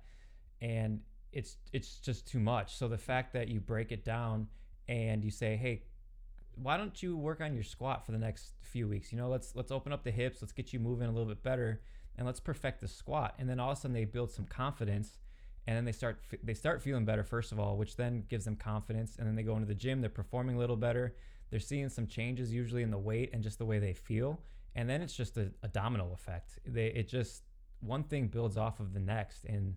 [0.60, 1.00] and
[1.32, 2.76] it's it's just too much.
[2.76, 4.48] So the fact that you break it down
[4.88, 5.84] and you say, "Hey,
[6.56, 9.12] why don't you work on your squat for the next few weeks?
[9.12, 11.42] You know, let's let's open up the hips, let's get you moving a little bit
[11.42, 11.82] better,
[12.16, 13.34] and let's perfect the squat.
[13.38, 15.18] And then all of a sudden they build some confidence,
[15.66, 18.56] and then they start they start feeling better first of all, which then gives them
[18.56, 19.16] confidence.
[19.18, 21.14] And then they go into the gym, they're performing a little better,
[21.50, 24.40] they're seeing some changes usually in the weight and just the way they feel,
[24.74, 26.58] and then it's just a, a domino effect.
[26.66, 27.42] They it just
[27.80, 29.74] one thing builds off of the next, and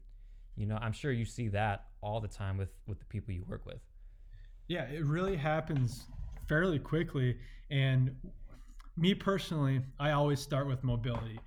[0.55, 3.43] you know I'm sure you see that all the time with with the people you
[3.47, 3.81] work with.
[4.67, 6.05] Yeah, it really happens
[6.47, 7.37] fairly quickly.
[7.69, 8.15] And
[8.97, 11.39] me personally, I always start with mobility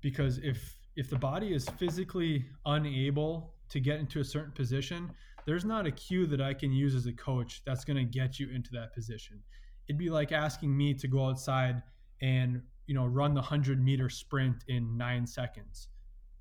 [0.00, 5.10] because if if the body is physically unable to get into a certain position,
[5.46, 8.38] there's not a cue that I can use as a coach that's going to get
[8.38, 9.40] you into that position.
[9.88, 11.82] It'd be like asking me to go outside
[12.22, 15.88] and you know run the 100 meter sprint in 9 seconds.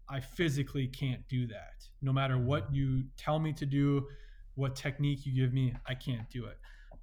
[0.09, 1.88] I physically can't do that.
[2.01, 4.07] No matter what you tell me to do,
[4.55, 6.57] what technique you give me, I can't do it.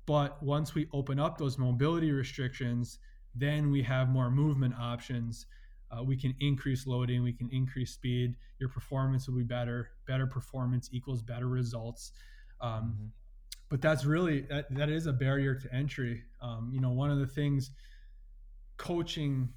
[0.06, 2.98] But once we open up those mobility restrictions,
[3.34, 5.46] then we have more movement options.
[5.90, 8.36] Uh, we can increase loading, we can increase speed.
[8.58, 9.90] Your performance will be better.
[10.06, 12.12] Better performance equals better results.
[12.60, 13.06] Um, mm-hmm.
[13.68, 16.24] But that's really that, that is a barrier to entry.
[16.40, 17.70] Um, you know, one of the things
[18.76, 19.48] coaching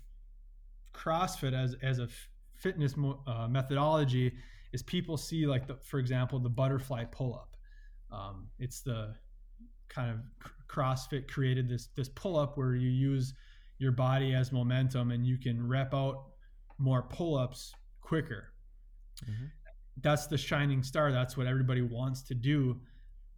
[0.94, 2.08] CrossFit as as a
[2.56, 4.34] fitness mo- uh, methodology
[4.72, 7.58] is people see like the, for example, the butterfly pull up.
[8.12, 9.16] Um, it's the
[9.90, 10.18] kind of
[10.68, 13.34] CrossFit created this this pull up where you use
[13.84, 16.24] your body has momentum and you can rep out
[16.78, 18.50] more pull ups quicker.
[19.24, 19.46] Mm-hmm.
[20.02, 21.12] that's the shining star.
[21.12, 22.80] That's what everybody wants to do.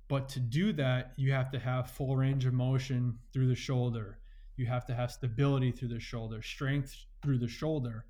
[0.08, 4.20] But to do that, you have to have full range of motion through the shoulder.
[4.56, 8.06] You have to have stability through the shoulder, strength through the shoulder.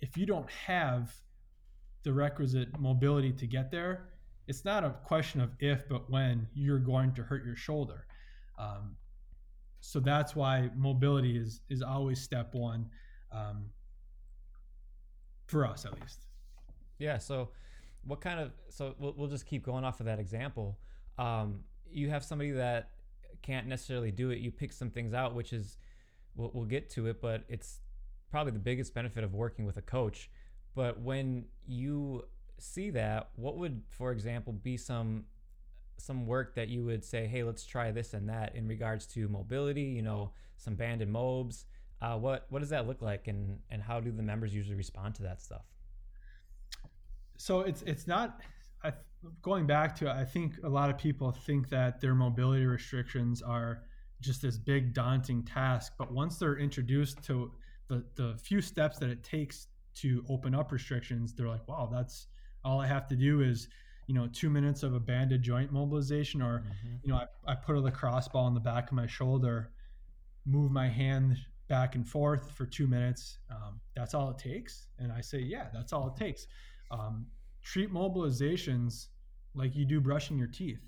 [0.00, 1.14] If you don't have
[2.02, 4.10] the requisite mobility to get there,
[4.46, 8.06] it's not a question of if, but when you're going to hurt your shoulder.
[8.58, 8.96] Um,
[9.80, 12.88] so that's why mobility is is always step one
[13.32, 13.66] um,
[15.46, 16.26] for us, at least.
[16.98, 17.18] Yeah.
[17.18, 17.50] So,
[18.04, 20.78] what kind of so we'll, we'll just keep going off of that example.
[21.18, 22.90] Um, you have somebody that
[23.42, 24.38] can't necessarily do it.
[24.38, 25.78] You pick some things out, which is
[26.36, 27.80] we'll, we'll get to it, but it's
[28.30, 30.30] probably the biggest benefit of working with a coach.
[30.74, 32.24] But when you
[32.58, 35.24] see that, what would, for example, be some
[36.00, 39.28] some work that you would say, hey, let's try this and that in regards to
[39.28, 39.82] mobility?
[39.82, 41.66] You know, some banded mobs.
[42.02, 45.14] Uh, what what does that look like, and and how do the members usually respond
[45.16, 45.64] to that stuff?
[47.36, 48.40] So it's it's not.
[48.82, 48.92] I,
[49.42, 53.82] going back to, I think a lot of people think that their mobility restrictions are
[54.22, 57.52] just this big daunting task, but once they're introduced to
[57.88, 62.28] the the few steps that it takes to open up restrictions, they're like, wow, that's
[62.64, 63.68] all I have to do is,
[64.10, 66.96] you know, two minutes of a banded joint mobilization, or, mm-hmm.
[67.04, 69.70] you know, I, I put a lacrosse ball on the back of my shoulder,
[70.44, 71.36] move my hand
[71.68, 73.38] back and forth for two minutes.
[73.52, 74.88] Um, that's all it takes.
[74.98, 76.48] And I say, yeah, that's all it takes.
[76.90, 77.26] Um,
[77.62, 79.06] treat mobilizations
[79.54, 80.80] like you do brushing your teeth.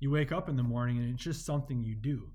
[0.00, 2.30] You wake up in the morning and it's just something you do.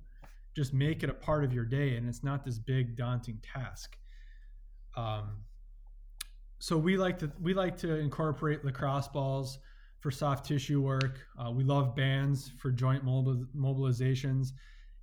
[0.55, 3.97] Just make it a part of your day, and it's not this big daunting task.
[4.95, 5.37] Um,
[6.59, 9.57] so we like to we like to incorporate lacrosse balls
[9.99, 11.19] for soft tissue work.
[11.37, 14.49] Uh, we love bands for joint mobil- mobilizations,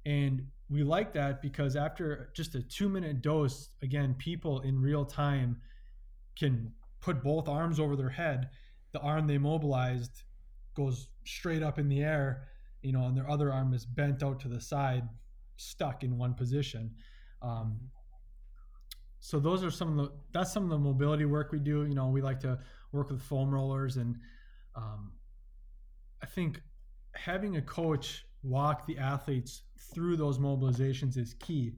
[0.04, 5.04] and we like that because after just a two minute dose, again, people in real
[5.04, 5.60] time
[6.38, 8.48] can put both arms over their head.
[8.92, 10.22] The arm they mobilized
[10.74, 12.48] goes straight up in the air,
[12.82, 15.04] you know, and their other arm is bent out to the side,
[15.56, 16.90] stuck in one position.
[17.42, 17.78] Um,
[19.20, 21.84] so those are some of the that's some of the mobility work we do.
[21.84, 22.58] You know, we like to
[22.92, 24.16] work with foam rollers, and
[24.76, 25.12] um,
[26.22, 26.60] I think
[27.14, 29.62] having a coach walk the athletes
[29.92, 31.74] through those mobilizations is key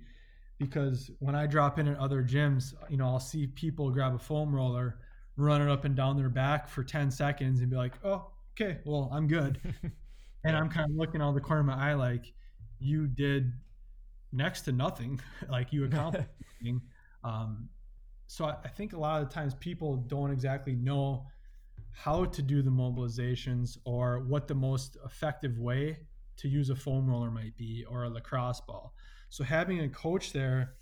[0.58, 4.18] because when I drop in at other gyms, you know, I'll see people grab a
[4.18, 4.98] foam roller,
[5.36, 8.78] run it up and down their back for 10 seconds and be like, oh, okay,
[8.84, 9.60] well, I'm good.
[10.44, 12.32] and I'm kind of looking out the corner of my eye like,
[12.80, 13.52] you did
[14.32, 15.20] next to nothing.
[15.48, 16.28] like you accomplished.
[17.24, 17.68] Um,
[18.28, 21.26] so I, I think a lot of times people don't exactly know
[21.92, 25.98] how to do the mobilizations or what the most effective way
[26.36, 28.94] to use a foam roller might be or a lacrosse ball.
[29.30, 30.74] So having a coach there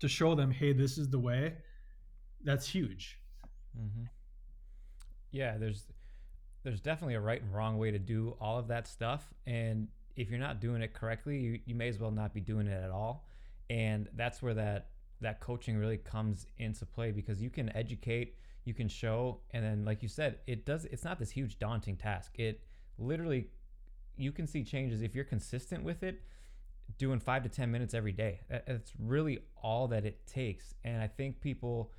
[0.00, 1.54] to show them, hey, this is the way,
[2.44, 3.18] that's huge.
[3.78, 4.04] Mm-hmm.
[5.30, 5.86] Yeah, there's
[6.62, 10.30] there's definitely a right and wrong way to do all of that stuff, and if
[10.30, 12.90] you're not doing it correctly, you, you may as well not be doing it at
[12.90, 13.26] all.
[13.70, 14.88] And that's where that
[15.20, 19.84] that coaching really comes into play because you can educate, you can show, and then
[19.84, 20.84] like you said, it does.
[20.86, 22.38] It's not this huge daunting task.
[22.38, 22.60] It
[22.98, 23.48] literally,
[24.16, 26.22] you can see changes if you're consistent with it,
[26.98, 28.40] doing five to ten minutes every day.
[28.48, 30.74] That's really all that it takes.
[30.84, 31.92] And I think people,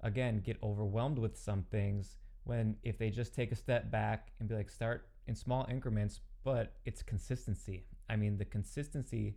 [0.00, 4.48] again, get overwhelmed with some things when if they just take a step back and
[4.48, 7.86] be like, start in small increments, but it's consistency.
[8.10, 9.36] I mean, the consistency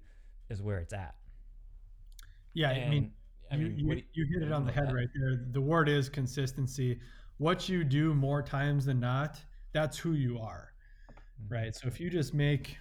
[0.49, 1.15] is where it's at.
[2.53, 3.11] Yeah, and I mean,
[3.51, 4.93] I mean, you, you, you hit it on the head that?
[4.93, 5.45] right there.
[5.51, 6.99] The word is consistency.
[7.37, 9.39] What you do more times than not,
[9.73, 10.73] that's who you are,
[11.11, 11.53] mm-hmm.
[11.53, 11.75] right?
[11.75, 12.77] So if you just make,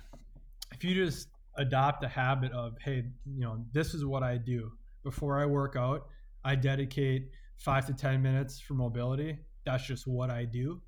[0.72, 4.72] if you just adopt a habit of, hey, you know, this is what I do
[5.02, 6.06] before I work out.
[6.44, 9.38] I dedicate five to ten minutes for mobility.
[9.64, 10.80] That's just what I do.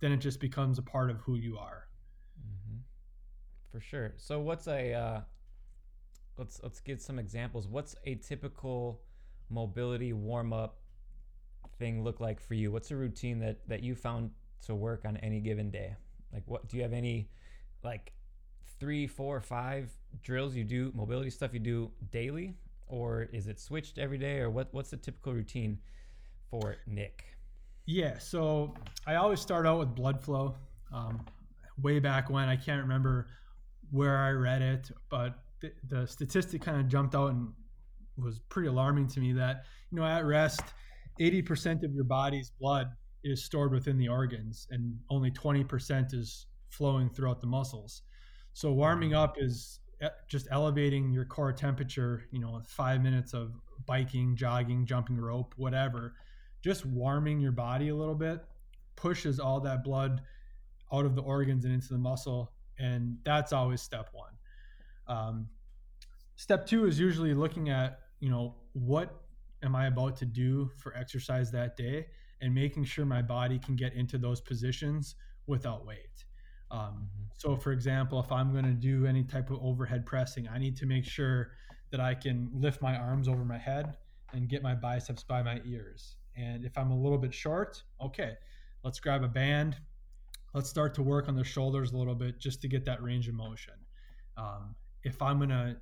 [0.00, 1.88] Then it just becomes a part of who you are.
[2.40, 2.78] Mm-hmm.
[3.72, 4.14] For sure.
[4.16, 5.20] So what's a uh,
[6.36, 7.66] let's let's get some examples.
[7.66, 9.00] What's a typical
[9.50, 10.78] mobility warm up
[11.78, 12.70] thing look like for you?
[12.72, 14.30] What's a routine that that you found
[14.66, 15.94] to work on any given day?
[16.32, 17.30] Like, what do you have any
[17.82, 18.12] like
[18.80, 19.90] three, four, five
[20.22, 22.54] drills you do mobility stuff you do daily,
[22.86, 24.68] or is it switched every day, or what?
[24.72, 25.78] What's the typical routine
[26.50, 27.24] for Nik?
[27.86, 28.74] Yeah, so
[29.06, 30.54] I always start out with blood flow.
[30.92, 31.24] Um,
[31.82, 33.28] way back when I can't remember
[33.90, 37.52] where I read it, but the, the statistic kind of jumped out and
[38.22, 40.62] was pretty alarming to me that you know at rest
[41.20, 42.88] 80% of your body's blood
[43.24, 48.02] is stored within the organs and only 20% is flowing throughout the muscles
[48.52, 49.80] so warming up is
[50.28, 53.52] just elevating your core temperature you know 5 minutes of
[53.86, 56.14] biking jogging jumping rope whatever
[56.62, 58.44] just warming your body a little bit
[58.96, 60.20] pushes all that blood
[60.92, 62.52] out of the organs and into the muscle.
[62.78, 64.32] And that's always step one.
[65.06, 65.48] Um,
[66.36, 69.22] step two is usually looking at, you know, what
[69.62, 72.06] am I about to do for exercise that day
[72.40, 76.24] and making sure my body can get into those positions without weight.
[76.70, 77.24] Um, mm-hmm.
[77.36, 80.76] so, for example, if I'm going to do any type of overhead pressing, I need
[80.76, 81.52] to make sure
[81.90, 83.96] that I can lift my arms over my head
[84.32, 86.16] and get my biceps by my ears.
[86.36, 88.34] And if I'm a little bit short, okay,
[88.84, 89.76] let's grab a band.
[90.54, 93.28] Let's start to work on the shoulders a little bit just to get that range
[93.28, 93.74] of motion.
[94.36, 95.76] Um, if I'm going to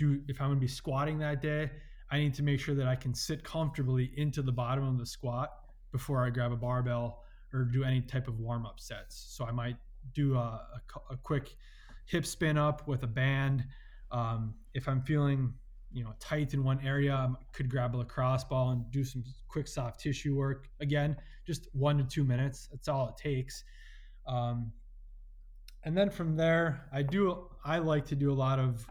[0.00, 1.70] do, if I'm going to be squatting that day,
[2.10, 5.06] I need to make sure that I can sit comfortably into the bottom of the
[5.06, 5.50] squat
[5.92, 9.26] before I grab a barbell or do any type of warm up sets.
[9.28, 9.76] So I might
[10.14, 11.54] do a, a, a quick
[12.06, 13.64] hip spin up with a band.
[14.10, 15.52] Um, if I'm feeling
[15.92, 19.22] you know tight in one area, I could grab a lacrosse ball and do some
[19.48, 20.68] quick soft tissue work.
[20.80, 22.68] Again, just one to two minutes.
[22.70, 23.64] That's all it takes.
[24.26, 24.72] Um,
[25.84, 28.88] and then from there, I do I like to do a lot of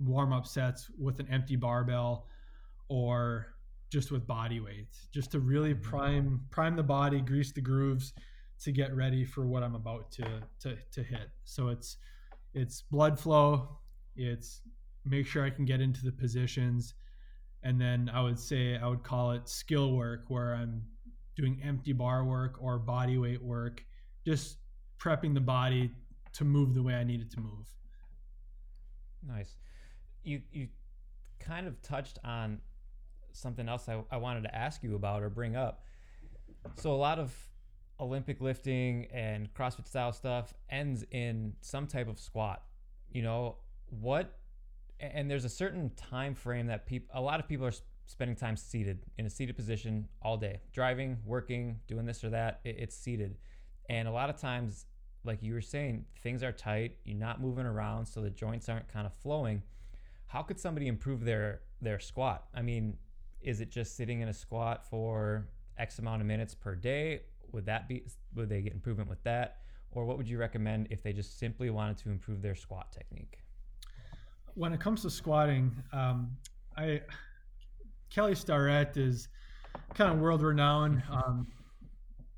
[0.00, 2.26] warm up sets with an empty barbell
[2.88, 3.54] or
[3.90, 5.82] just with body weight, just to really mm-hmm.
[5.82, 8.12] prime prime the body, grease the grooves
[8.62, 11.30] to get ready for what I'm about to to to hit.
[11.44, 11.96] So it's
[12.54, 13.78] it's blood flow,
[14.16, 14.62] it's
[15.04, 16.94] make sure I can get into the positions,
[17.62, 20.82] and then I would say I would call it skill work where I'm
[21.36, 23.84] doing empty bar work or body weight work,
[24.26, 24.58] just
[24.98, 25.90] prepping the body
[26.34, 27.66] to move the way I need it to move.
[29.26, 29.59] Nice.
[30.22, 30.68] You you
[31.38, 32.60] kind of touched on
[33.32, 35.84] something else I, I wanted to ask you about or bring up.
[36.76, 37.34] So a lot of
[37.98, 42.62] Olympic lifting and CrossFit style stuff ends in some type of squat.
[43.10, 43.56] You know,
[43.88, 44.36] what
[45.00, 47.72] and there's a certain time frame that people a lot of people are
[48.06, 52.60] spending time seated in a seated position all day driving working doing this or that
[52.64, 53.36] it, it's seated
[53.88, 54.86] and a lot of times
[55.24, 58.88] like you were saying things are tight you're not moving around so the joints aren't
[58.88, 59.62] kind of flowing
[60.30, 62.96] how could somebody improve their their squat i mean
[63.42, 65.46] is it just sitting in a squat for
[65.78, 67.20] x amount of minutes per day
[67.52, 69.58] would that be would they get improvement with that
[69.92, 73.40] or what would you recommend if they just simply wanted to improve their squat technique
[74.54, 76.36] when it comes to squatting, um,
[76.76, 77.02] I
[78.10, 79.28] Kelly Starrett is
[79.94, 81.02] kind of world renowned.
[81.12, 81.46] Um,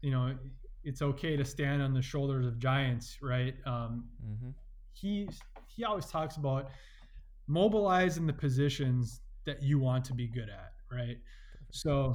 [0.01, 0.35] you know,
[0.83, 3.55] it's okay to stand on the shoulders of giants, right?
[3.67, 4.51] Um, mm-hmm.
[4.93, 5.29] He
[5.69, 6.71] he always talks about
[7.47, 11.19] mobilizing the positions that you want to be good at, right?
[11.71, 12.15] So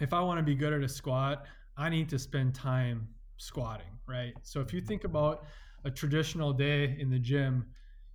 [0.00, 1.44] if I want to be good at a squat,
[1.76, 4.34] I need to spend time squatting, right?
[4.42, 5.44] So if you think about
[5.84, 7.66] a traditional day in the gym,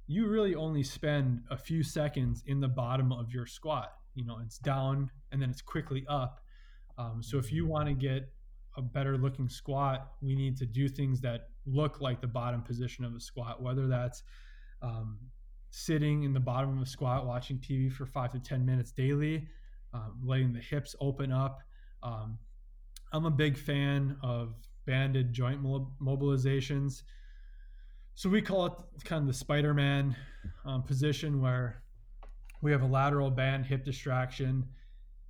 [0.08, 3.94] you really only spend a few seconds in the bottom of your squat.
[4.16, 6.40] You know, it's down and then it's quickly up.
[6.98, 7.72] Um, so if you mm-hmm.
[7.72, 8.30] want to get
[8.78, 13.04] a better looking squat, we need to do things that look like the bottom position
[13.04, 14.24] of a squat, whether that's
[14.82, 15.18] um,
[15.78, 19.48] sitting in the bottom of a squat, watching TV for five to 10 minutes daily,
[19.94, 21.60] um, letting the hips open up.
[22.02, 22.40] Um,
[23.14, 24.56] I'm a big fan of
[24.88, 27.04] banded joint mobilizations.
[28.16, 30.16] So we call it kind of the Spider-Man
[30.66, 31.84] um, position where
[32.64, 34.66] we have a lateral band hip distraction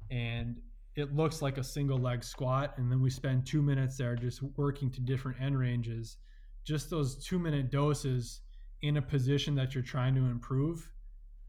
[0.10, 0.62] and
[0.96, 2.74] it looks like a single leg squat.
[2.78, 6.18] And then we spend two minutes there just working to different end ranges.
[6.64, 8.42] Just those two minute doses
[8.82, 10.92] in a position that you're trying to improve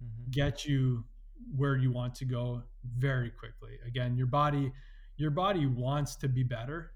[0.02, 0.30] mm-hmm.
[0.30, 1.04] get you
[1.56, 2.62] where you want to go
[2.96, 3.78] very quickly.
[3.86, 4.72] Again, your body
[5.16, 6.92] your body wants to be better.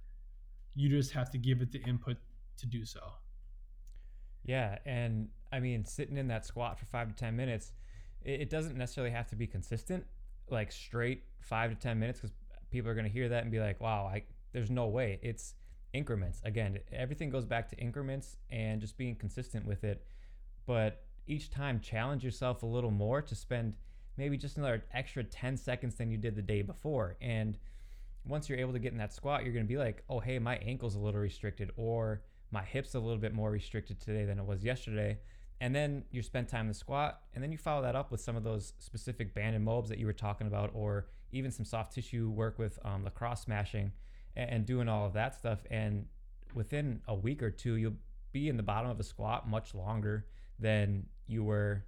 [0.74, 2.16] You just have to give it the input
[2.58, 3.00] to do so.
[4.44, 7.72] Yeah, and I mean, sitting in that squat for five to ten minutes,
[8.22, 10.04] it, it doesn't necessarily have to be consistent,
[10.50, 12.34] like straight five to ten minutes, because
[12.70, 15.54] people are going to hear that and be like, "Wow, I there's no way." It's
[15.92, 16.40] increments.
[16.44, 20.04] Again, everything goes back to increments and just being consistent with it.
[20.66, 23.74] But each time, challenge yourself a little more to spend
[24.16, 27.16] maybe just another extra 10 seconds than you did the day before.
[27.20, 27.58] And
[28.26, 30.38] once you're able to get in that squat, you're going to be like, oh, hey,
[30.38, 34.38] my ankle's a little restricted, or my hips a little bit more restricted today than
[34.38, 35.18] it was yesterday.
[35.60, 38.20] And then you spend time in the squat, and then you follow that up with
[38.20, 41.64] some of those specific band and mobs that you were talking about, or even some
[41.64, 43.92] soft tissue work with um, lacrosse smashing
[44.36, 45.60] and, and doing all of that stuff.
[45.70, 46.06] And
[46.54, 47.94] within a week or two, you'll
[48.32, 50.26] be in the bottom of a squat much longer
[50.62, 51.84] than you were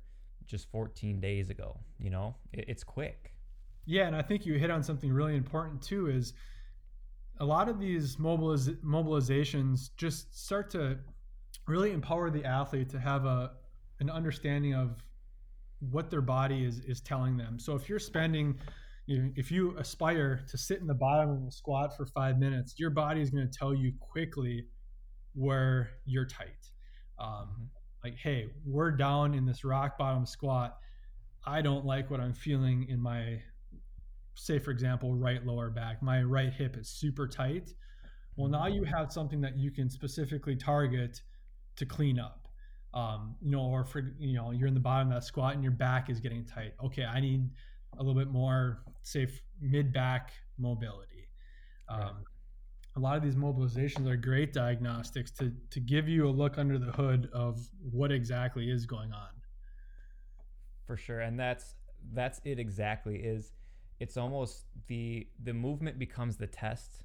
[0.46, 1.78] just 14 days ago.
[1.98, 3.32] You know, it, it's quick.
[3.86, 6.08] Yeah, and I think you hit on something really important too.
[6.08, 6.32] Is
[7.40, 10.98] a lot of these mobiliz- mobilizations just start to
[11.66, 13.52] really empower the athlete to have a
[14.00, 15.02] an understanding of
[15.90, 17.58] what their body is is telling them.
[17.58, 18.58] So if you're spending,
[19.06, 22.90] if you aspire to sit in the bottom of a squat for five minutes, your
[22.90, 24.66] body is going to tell you quickly
[25.34, 26.70] where you're tight.
[27.18, 27.64] Um, mm-hmm.
[28.04, 30.76] Like, hey, we're down in this rock bottom squat.
[31.46, 33.40] I don't like what I'm feeling in my,
[34.34, 36.02] say, for example, right lower back.
[36.02, 37.72] My right hip is super tight.
[38.36, 41.22] Well, now you have something that you can specifically target
[41.76, 42.46] to clean up.
[42.92, 45.62] Um, you know, or for you know, you're in the bottom of that squat and
[45.62, 46.74] your back is getting tight.
[46.84, 47.48] Okay, I need
[47.98, 49.26] a little bit more, say,
[49.60, 51.28] mid back mobility.
[51.88, 52.10] Um, right.
[52.96, 56.78] A lot of these mobilizations are great diagnostics to to give you a look under
[56.78, 59.28] the hood of what exactly is going on.
[60.86, 61.74] For sure, and that's
[62.12, 63.16] that's it exactly.
[63.16, 63.52] Is
[63.98, 67.04] it's almost the the movement becomes the test,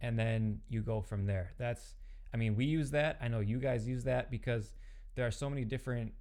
[0.00, 1.52] and then you go from there.
[1.58, 1.96] That's
[2.32, 3.18] I mean, we use that.
[3.20, 4.72] I know you guys use that because
[5.14, 6.12] there are so many different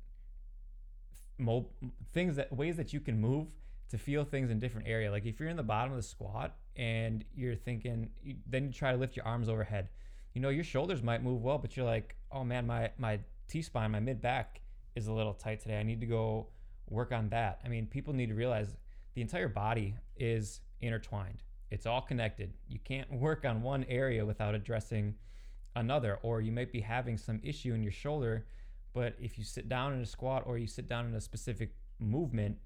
[1.37, 1.69] mo-
[2.13, 3.47] things that ways that you can move
[3.89, 5.11] to feel things in different area.
[5.11, 8.73] Like if you're in the bottom of the squat and you're thinking, you, then you
[8.73, 9.89] try to lift your arms overhead.
[10.33, 13.61] You know, your shoulders might move well, but you're like, oh man, my my T
[13.61, 14.61] spine, my mid back
[14.95, 15.79] is a little tight today.
[15.79, 16.47] I need to go
[16.89, 17.59] work on that.
[17.63, 18.75] I mean, people need to realize
[19.13, 21.43] the entire body is intertwined.
[21.71, 22.53] It's all connected.
[22.67, 25.15] You can't work on one area without addressing
[25.75, 28.45] another, or you might be having some issue in your shoulder.
[28.93, 31.73] But if you sit down in a squat or you sit down in a specific
[31.99, 32.57] movement,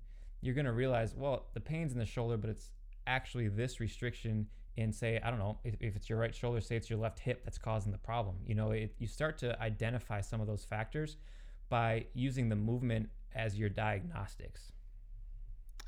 [0.42, 2.72] you're going to realize, well, the pain's in the shoulder, but it's
[3.08, 4.48] actually this restriction
[4.78, 7.20] in, say, I don't know, if, if it's your right shoulder, say it's your left
[7.20, 8.36] hip that's causing the problem.
[8.46, 11.18] You know, it, you start to identify some of those factors
[11.70, 14.72] by using the movement as your diagnostics.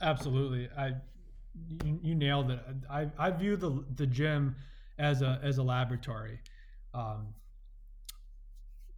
[0.01, 0.69] Absolutely.
[0.77, 0.93] I,
[1.83, 2.59] you, you nailed it.
[2.89, 4.55] I, I view the, the gym
[4.99, 6.39] as a, as a laboratory.
[6.93, 7.27] Um,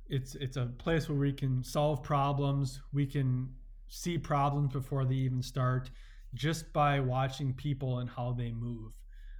[0.07, 2.81] it's, it's a place where we can solve problems.
[2.93, 3.49] We can
[3.87, 5.91] see problems before they even start
[6.33, 8.93] just by watching people and how they move.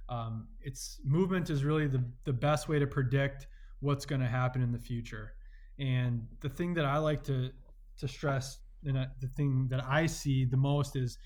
[0.08, 3.46] Um, it's movement is really the, the best way to predict
[3.80, 5.34] what's going to happen in the future.
[5.78, 7.50] And the thing that I like to
[7.98, 11.18] to stress, and the thing that I see the most is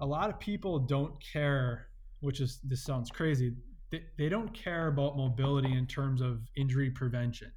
[0.00, 1.88] a lot of people don't care.
[2.20, 3.52] Which is this sounds crazy.
[3.90, 7.52] They, they don't care about mobility in terms of injury prevention,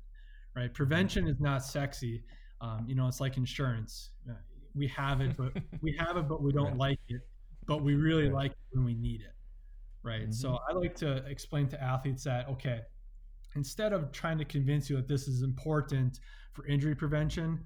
[0.55, 0.71] right?
[0.71, 2.23] Prevention is not sexy.
[2.61, 4.11] Um, you know, it's like insurance.
[4.29, 4.33] Uh,
[4.75, 6.77] we have it, but we have it, but we don't right.
[6.77, 7.21] like it.
[7.69, 8.33] But we really right.
[8.33, 9.35] like it when we need it,
[10.03, 10.23] right?
[10.23, 10.31] Mm-hmm.
[10.31, 12.81] So I like to explain to athletes that okay,
[13.55, 16.19] instead of trying to convince you that this is important
[16.53, 17.65] for injury prevention,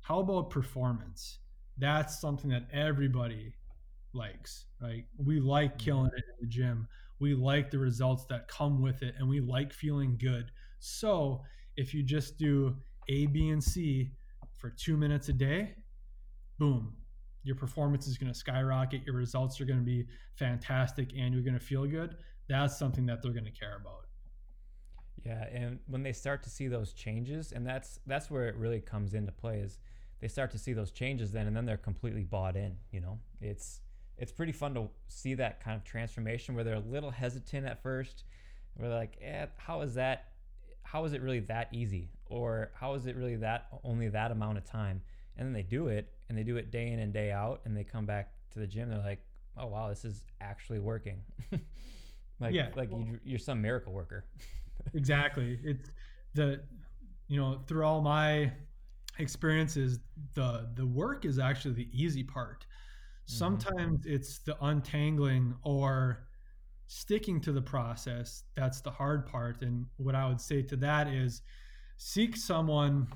[0.00, 1.38] how about performance?
[1.78, 3.54] That's something that everybody
[4.12, 5.04] likes, right?
[5.16, 5.84] We like mm-hmm.
[5.84, 6.88] killing it in the gym.
[7.20, 10.50] We like the results that come with it, and we like feeling good.
[10.80, 11.42] So
[11.76, 12.76] if you just do
[13.08, 14.12] A, B, and C
[14.58, 15.76] for two minutes a day,
[16.58, 16.94] boom,
[17.44, 19.02] your performance is going to skyrocket.
[19.06, 22.16] Your results are going to be fantastic and you're going to feel good.
[22.48, 24.06] That's something that they're going to care about.
[25.24, 28.80] Yeah, and when they start to see those changes, and that's that's where it really
[28.80, 29.78] comes into play is
[30.20, 33.18] they start to see those changes then and then they're completely bought in, you know.
[33.40, 33.80] It's
[34.18, 37.82] it's pretty fun to see that kind of transformation where they're a little hesitant at
[37.82, 38.24] first.
[38.76, 40.26] They're like, eh, how is that
[40.82, 42.10] how is it really that easy?
[42.26, 45.02] Or how is it really that only that amount of time?
[45.36, 47.76] And then they do it and they do it day in and day out and
[47.76, 49.20] they come back to the gym they're like
[49.56, 51.20] oh wow this is actually working
[52.40, 54.24] like yeah, like well, you, are some miracle worker
[54.94, 55.90] exactly it's
[56.34, 56.60] the
[57.28, 58.50] you know through all my
[59.18, 60.00] experiences
[60.34, 63.36] the the work is actually the easy part mm-hmm.
[63.36, 64.14] sometimes mm-hmm.
[64.14, 66.26] it's the untangling or
[66.86, 71.08] sticking to the process that's the hard part and what i would say to that
[71.08, 71.42] is
[71.96, 73.06] seek someone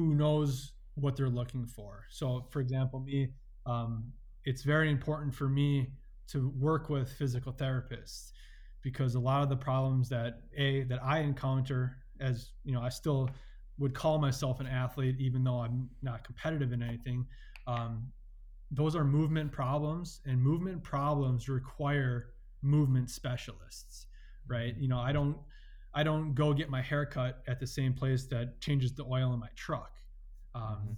[0.00, 2.06] who knows what they're looking for.
[2.08, 3.28] So, for example, me,
[3.66, 4.12] um,
[4.46, 5.90] it's very important for me
[6.28, 8.32] to work with physical therapists
[8.82, 12.88] because a lot of the problems that a that I encounter as you know, I
[12.88, 13.28] still
[13.78, 17.26] would call myself an athlete even though I'm not competitive in anything.
[17.66, 18.10] Um,
[18.70, 22.30] those are movement problems, and movement problems require
[22.62, 24.06] movement specialists,
[24.46, 24.74] right?
[24.78, 25.36] You know, I don't
[25.92, 29.40] I don't go get my haircut at the same place that changes the oil in
[29.40, 29.92] my truck.
[30.54, 30.92] Um, mm-hmm.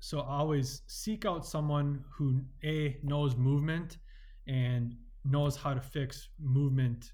[0.00, 3.98] So always seek out someone who a knows movement
[4.46, 7.12] and knows how to fix movement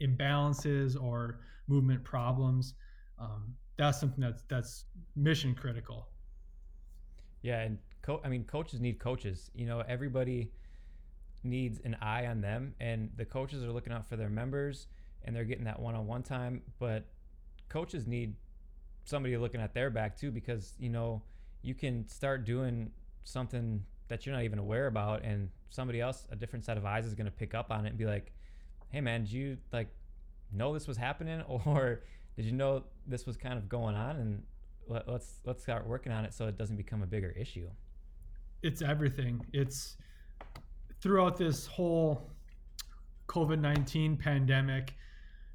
[0.00, 2.74] imbalances or movement problems.
[3.18, 4.84] Um, that's something that's that's
[5.16, 6.08] mission critical.
[7.42, 9.50] Yeah, and co- I mean, coaches need coaches.
[9.54, 10.50] You know, everybody
[11.42, 14.86] needs an eye on them, and the coaches are looking out for their members,
[15.24, 16.62] and they're getting that one-on-one time.
[16.78, 17.04] But
[17.68, 18.34] coaches need
[19.04, 21.22] somebody looking at their back too because you know
[21.62, 22.90] you can start doing
[23.24, 27.04] something that you're not even aware about and somebody else, a different set of eyes,
[27.04, 28.32] is going to pick up on it and be like,
[28.90, 29.88] "Hey, man, did you like
[30.52, 32.02] know this was happening, or
[32.36, 34.42] did you know this was kind of going on?" And
[34.88, 37.68] let, let's let's start working on it so it doesn't become a bigger issue.
[38.62, 39.44] It's everything.
[39.52, 39.96] It's
[41.00, 42.30] throughout this whole
[43.28, 44.94] COVID nineteen pandemic.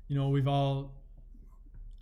[0.09, 0.99] You know, we've all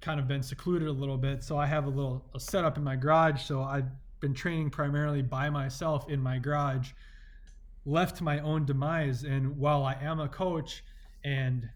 [0.02, 1.44] kind of been secluded a little bit.
[1.44, 3.44] So I have a little a setup in my garage.
[3.44, 3.90] So I've
[4.20, 6.92] been training primarily by myself in my garage,
[7.86, 9.24] left to my own demise.
[9.24, 10.84] And while I am a coach
[11.24, 11.70] and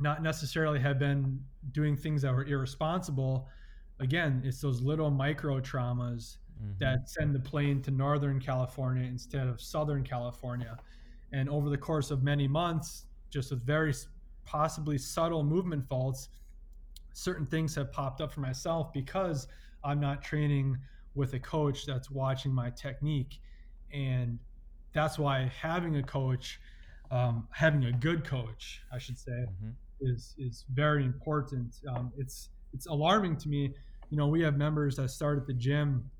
[0.00, 1.40] not necessarily have been
[1.72, 3.48] doing things that were irresponsible,
[4.00, 6.72] again, it's those little micro traumas mm-hmm.
[6.78, 10.76] that send the plane to Northern California instead of Southern California.
[11.32, 13.94] And over the course of many months, just with very
[14.44, 16.28] possibly subtle movement faults,
[17.12, 19.46] certain things have popped up for myself because
[19.84, 20.78] I'm not training
[21.14, 23.40] with a coach that's watching my technique.
[23.92, 24.38] And
[24.92, 26.60] that's why having a coach,
[27.10, 29.70] um, having a good coach, I should say, mm-hmm.
[30.00, 31.80] is is very important.
[31.88, 33.74] Um, it's it's alarming to me.
[34.10, 36.10] You know, we have members that start at the gym,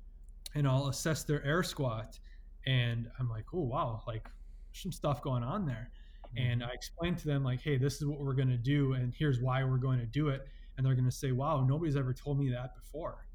[0.55, 2.19] and I'll assess their air squat,
[2.65, 4.27] and I'm like, oh wow, like
[4.73, 5.91] some stuff going on there.
[6.37, 6.51] Mm-hmm.
[6.51, 9.13] And I explain to them like, hey, this is what we're going to do, and
[9.17, 12.13] here's why we're going to do it and they're going to say, "Wow, nobody's ever
[12.13, 13.27] told me that before."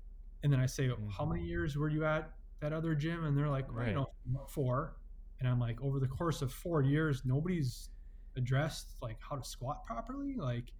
[0.43, 1.09] And then I say, mm-hmm.
[1.09, 2.31] "How many years were you at
[2.61, 3.89] that other gym?" And they're like, right.
[3.89, 4.97] "You know, four.
[5.41, 7.91] And I'm like, "Over the course of four years, nobody's
[8.37, 10.73] addressed like how to squat properly." Like,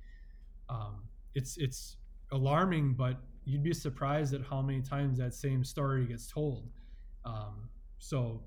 [0.69, 1.05] um,
[1.35, 1.97] it's it's
[2.33, 6.69] alarming, but you'd be surprised at how many times that same story gets told.
[7.25, 8.43] Um, so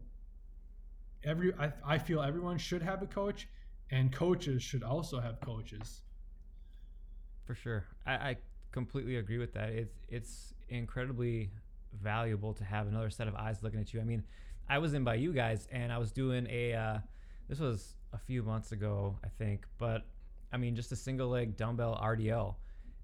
[1.24, 3.48] every I, I feel everyone should have a coach
[3.92, 6.02] and coaches should also have coaches
[7.52, 7.86] for sure.
[8.06, 8.38] I, I
[8.72, 9.70] completely agree with that.
[9.70, 11.52] It's it's incredibly
[12.02, 14.00] valuable to have another set of eyes looking at you.
[14.00, 14.24] I mean,
[14.70, 16.74] I was in by you guys, and I was doing a.
[16.74, 17.00] Uh,
[17.50, 20.06] this was a few months ago, I think, but
[20.54, 22.56] I mean, just a single leg dumbbell RDL,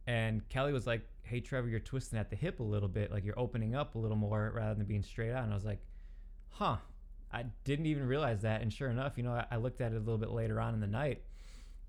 [0.07, 3.25] and Kelly was like, "Hey, Trevor, you're twisting at the hip a little bit, like
[3.25, 5.81] you're opening up a little more rather than being straight out." And I was like,
[6.51, 6.77] "Huh."
[7.32, 9.95] I didn't even realize that, and sure enough, you know, I, I looked at it
[9.95, 11.21] a little bit later on in the night,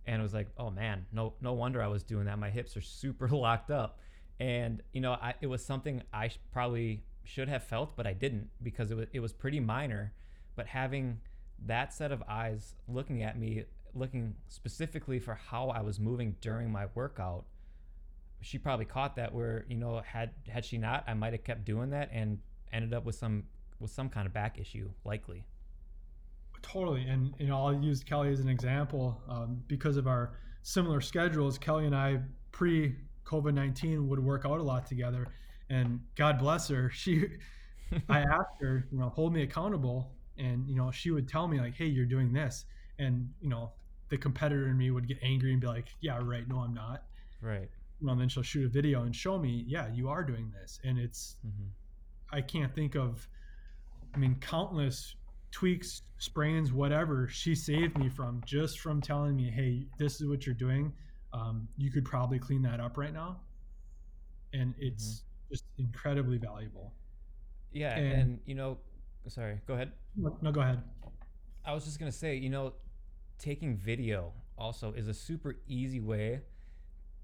[0.07, 2.39] and it was like, oh man, no no wonder I was doing that.
[2.39, 4.01] My hips are super locked up,
[4.41, 8.14] and you know, I, it was something I sh- probably should have felt, but I
[8.14, 10.12] didn't because it was it was pretty minor.
[10.57, 11.20] But having
[11.66, 13.64] that set of eyes looking at me,
[13.95, 17.45] looking specifically for how I was moving during my workout,
[18.41, 19.32] she probably caught that.
[19.32, 22.39] Where you know, had had she not, I might have kept doing that and
[22.72, 23.45] ended up with some
[23.81, 25.45] with some kind of back issue, likely.
[26.62, 31.01] Totally, and you know, I'll use Kelly as an example um, because of our similar
[31.01, 31.57] schedules.
[31.57, 32.20] Kelly and I
[32.53, 35.26] pre COVID nineteen would work out a lot together,
[35.70, 37.26] and God bless her, she.
[38.11, 41.59] I asked her, you know, hold me accountable, and you know, she would tell me
[41.59, 42.66] like, "Hey, you're doing this,"
[42.99, 43.72] and you know,
[44.09, 46.47] the competitor in me would get angry and be like, "Yeah, right.
[46.47, 47.05] No, I'm not."
[47.41, 47.68] Right.
[48.01, 50.81] Well, and then she'll shoot a video and show me, "Yeah, you are doing this,"
[50.85, 51.37] and it's.
[51.47, 51.68] Mm-hmm.
[52.31, 53.26] I can't think of.
[54.14, 55.16] I mean, countless
[55.50, 60.46] tweaks, sprains, whatever she saved me from just from telling me, hey, this is what
[60.46, 60.92] you're doing.
[61.32, 63.40] Um, you could probably clean that up right now.
[64.52, 65.54] And it's mm-hmm.
[65.54, 66.92] just incredibly valuable.
[67.72, 67.96] Yeah.
[67.96, 68.78] And, and, you know,
[69.26, 69.92] sorry, go ahead.
[70.16, 70.82] No, go ahead.
[71.64, 72.72] I was just going to say, you know,
[73.38, 76.40] taking video also is a super easy way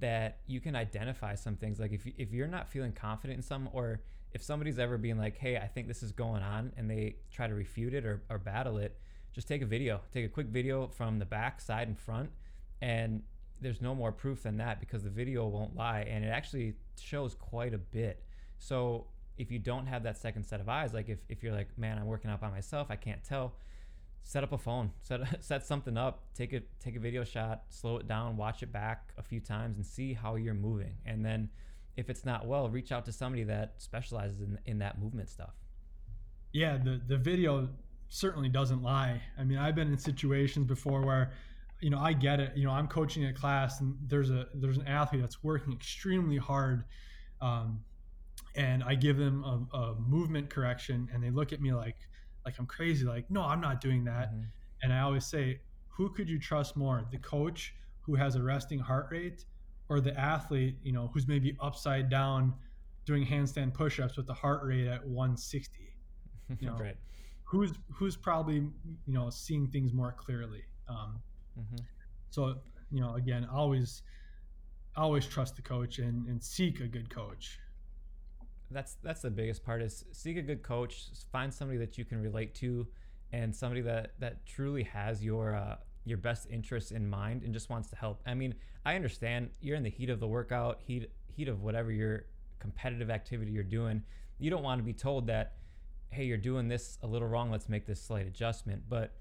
[0.01, 1.81] that you can identify some things.
[1.81, 4.03] Like if, if you're not feeling confident in some, or
[4.35, 7.47] if somebody's ever being like, hey, I think this is going on, and they try
[7.47, 8.99] to refute it or, or battle it,
[9.33, 12.31] just take a video, take a quick video from the back, side, and front,
[12.83, 13.23] and
[13.61, 17.35] there's no more proof than that because the video won't lie, and it actually shows
[17.35, 18.25] quite a bit.
[18.59, 19.07] So
[19.39, 21.97] if you don't have that second set of eyes, like if, if you're like, man,
[21.97, 23.55] I'm working out by myself, I can't tell,
[24.25, 27.99] set up a phone, set set something up, take a take a video shot, slow
[27.99, 31.51] it down, watch it back a few times, and see how you're moving, and then
[31.97, 35.55] if it's not well, reach out to somebody that specializes in, in that movement stuff.
[36.53, 37.69] Yeah, the, the video
[38.09, 39.21] certainly doesn't lie.
[39.39, 41.33] I mean, I've been in situations before where,
[41.81, 42.57] you know, I get it.
[42.57, 46.37] You know, I'm coaching a class and there's a there's an athlete that's working extremely
[46.37, 46.85] hard,
[47.41, 47.81] um,
[48.55, 51.97] and I give them a, a, movement correction, and they look at me like
[52.47, 53.05] like I'm crazy.
[53.05, 54.33] Like, no, I'm not doing that.
[54.33, 54.45] Mm-hmm.
[54.83, 58.79] And I always say, who could you trust more, the coach who has a resting
[58.79, 59.45] heart rate
[59.95, 62.53] or the athlete, you know, who's maybe upside down
[63.05, 65.81] doing handstand push-ups with the heart rate at 160.
[66.61, 66.97] You know, right.
[67.45, 70.63] Who's who's probably you know seeing things more clearly.
[70.91, 71.19] Um,
[71.59, 71.83] mm-hmm.
[72.29, 72.57] So
[72.93, 74.03] you know, again, always
[74.95, 77.59] always trust the coach and, and seek a good coach.
[78.71, 81.07] That's that's the biggest part is seek a good coach.
[81.33, 82.87] Find somebody that you can relate to
[83.33, 87.71] and somebody that that truly has your uh, your best interests in mind and just
[87.71, 88.21] wants to help.
[88.27, 91.91] I mean, I understand you're in the heat of the workout, heat heat of whatever
[91.91, 92.27] your
[92.59, 94.03] competitive activity you're doing.
[94.39, 95.55] You don't want to be told that,
[96.11, 97.51] hey, you're doing this a little wrong.
[97.51, 98.83] Let's make this slight adjustment.
[98.89, 99.13] But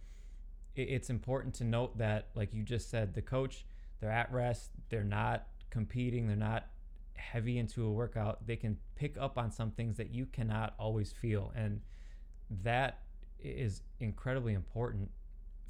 [0.76, 3.66] it, it's important to note that, like you just said, the coach
[4.00, 4.72] they're at rest.
[4.90, 6.28] They're not competing.
[6.28, 6.68] They're not
[7.16, 8.46] heavy into a workout.
[8.46, 11.80] They can pick up on some things that you cannot always feel, and
[12.64, 13.00] that
[13.40, 15.10] is incredibly important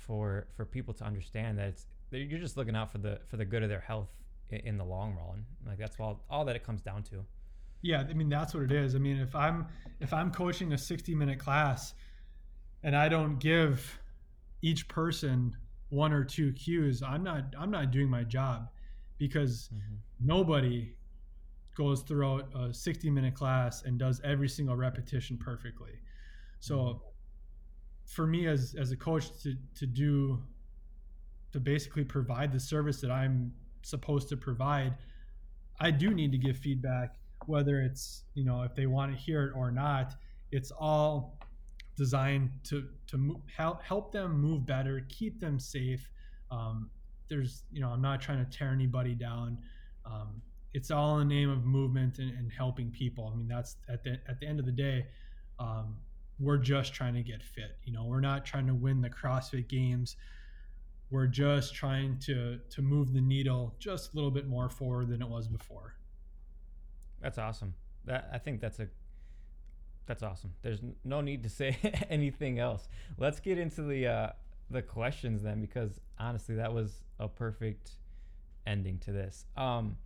[0.06, 3.46] for for people to understand that it's you're just looking out for the for the
[3.46, 4.10] good of their health
[4.50, 5.46] in, in the long run.
[5.66, 7.26] Like that's all all that it comes down to.
[7.82, 8.96] Yeah, I mean that's what it is.
[8.96, 9.68] I mean if I'm
[10.00, 11.94] if I'm coaching a 60 minute class
[12.84, 14.00] and I don't give
[14.62, 15.56] each person
[15.90, 18.70] one or two cues, I'm not I'm not doing my job
[19.18, 19.96] because mm-hmm.
[20.20, 20.94] nobody
[21.76, 25.94] goes throughout a 60 minute class and does every single repetition perfectly.
[26.60, 27.10] So mm-hmm
[28.06, 30.42] for me as as a coach to to do
[31.52, 34.96] to basically provide the service that I'm supposed to provide,
[35.80, 39.46] I do need to give feedback whether it's you know if they want to hear
[39.46, 40.16] it or not.
[40.52, 41.40] It's all
[41.96, 46.10] designed to to help help them move better, keep them safe.
[46.52, 46.90] Um,
[47.30, 49.58] there's you know I'm not trying to tear anybody down.
[50.06, 50.42] Um,
[50.74, 53.32] it's all in the name of movement and, and, helping people.
[53.32, 55.06] I mean that's at the at the end of the day.
[55.60, 55.96] Um,
[56.40, 57.78] we're just trying to get fit.
[57.84, 60.16] You know, we're not trying to win the CrossFit games.
[61.10, 65.22] We're just trying to to move the needle just a little bit more forward than
[65.22, 65.96] it was before.
[67.22, 67.76] That's awesome.
[68.06, 68.88] That I think that's a
[70.06, 70.54] that's awesome.
[70.62, 71.78] There's no need to say
[72.10, 72.88] anything else.
[73.18, 74.30] Let's get into the uh,
[74.70, 77.92] the questions then, because honestly, that was a perfect
[78.66, 79.46] ending to this.
[79.56, 79.98] Um,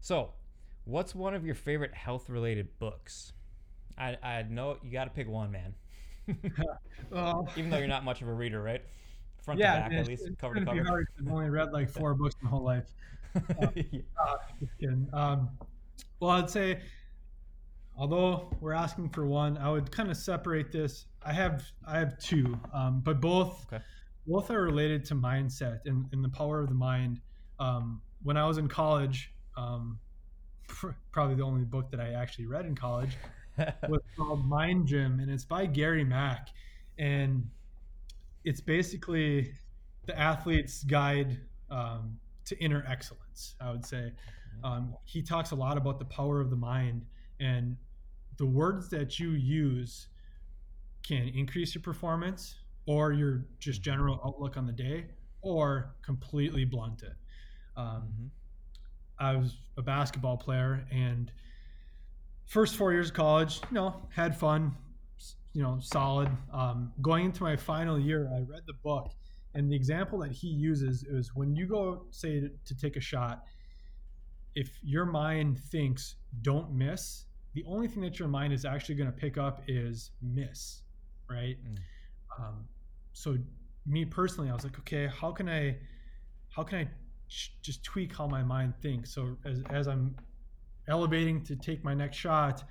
[0.00, 0.30] so,
[0.84, 3.32] what's one of your favorite health related books?
[3.98, 5.74] I I know you got to pick one, man.
[7.10, 8.82] well, Even though you're not much of a reader, right?
[9.42, 10.84] Front yeah, to back, at least, cover to cover.
[10.84, 11.06] Hard.
[11.20, 12.86] I've only read like four books in my whole life.
[13.60, 14.00] Uh, yeah.
[15.12, 15.50] uh, um,
[16.20, 16.80] well, I'd say,
[17.94, 21.04] although we're asking for one, I would kind of separate this.
[21.22, 23.84] I have I have two, um, but both okay.
[24.26, 27.20] both are related to mindset and, and the power of the mind.
[27.60, 29.98] Um, when I was in college, um,
[31.12, 33.18] probably the only book that I actually read in college
[33.88, 36.48] was called Mind Gym, and it's by Gary Mack,
[36.98, 37.48] and
[38.44, 39.52] it's basically
[40.06, 41.38] the athlete's guide
[41.70, 43.54] um, to inner excellence.
[43.60, 44.12] I would say
[44.64, 47.04] um, he talks a lot about the power of the mind
[47.40, 47.76] and
[48.38, 50.08] the words that you use
[51.02, 55.06] can increase your performance or your just general outlook on the day
[55.42, 57.14] or completely blunt it.
[57.76, 58.26] Um, mm-hmm.
[59.18, 61.30] I was a basketball player and
[62.46, 64.74] first four years of college, you know, had fun,
[65.52, 66.28] you know, solid.
[66.52, 69.12] Um, going into my final year, I read the book,
[69.54, 73.00] and the example that he uses is when you go, say, to, to take a
[73.00, 73.44] shot,
[74.54, 77.24] if your mind thinks don't miss,
[77.54, 80.82] the only thing that your mind is actually going to pick up is miss,
[81.28, 81.56] right?
[81.64, 81.76] Mm.
[82.38, 82.64] Um,
[83.12, 83.36] so,
[83.86, 85.76] me personally, I was like, okay, how can I,
[86.50, 86.88] how can I
[87.62, 89.14] just tweak how my mind thinks?
[89.14, 90.14] So as as I'm
[90.88, 92.64] elevating to take my next shot,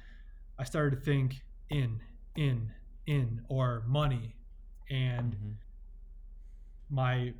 [0.57, 1.99] I started to think in,
[2.35, 2.71] in,
[3.07, 4.35] in, or money.
[4.89, 5.51] And mm-hmm.
[6.89, 7.33] my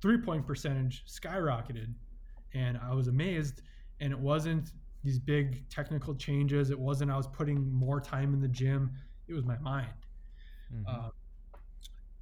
[0.00, 1.92] three point percentage skyrocketed.
[2.54, 3.62] And I was amazed.
[4.00, 4.72] And it wasn't
[5.04, 8.90] these big technical changes, it wasn't I was putting more time in the gym,
[9.28, 9.88] it was my mind.
[10.74, 11.06] Mm-hmm.
[11.06, 11.08] Uh,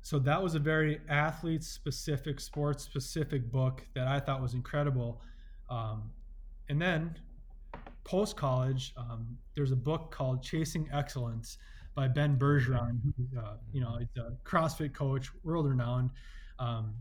[0.02, 5.20] so that was a very athlete specific, sports specific book that I thought was incredible.
[5.68, 6.10] Um,
[6.68, 7.16] and then
[8.06, 11.58] post college, um, there's a book called Chasing Excellence
[11.96, 13.00] by Ben Bergeron.
[13.36, 16.10] Uh, you know, he's a CrossFit coach, world renowned.
[16.60, 16.94] Um,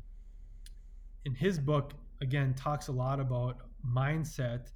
[1.26, 4.72] and his book again talks a lot about mindset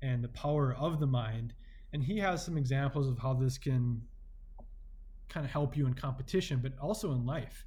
[0.00, 1.52] and the power of the mind.
[1.92, 4.00] And he has some examples of how this can
[5.28, 7.66] kind of help you in competition, but also in life.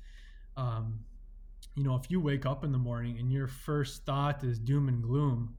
[0.56, 1.00] Um,
[1.76, 4.88] you know, if you wake up in the morning and your first thought is doom
[4.88, 5.56] and gloom,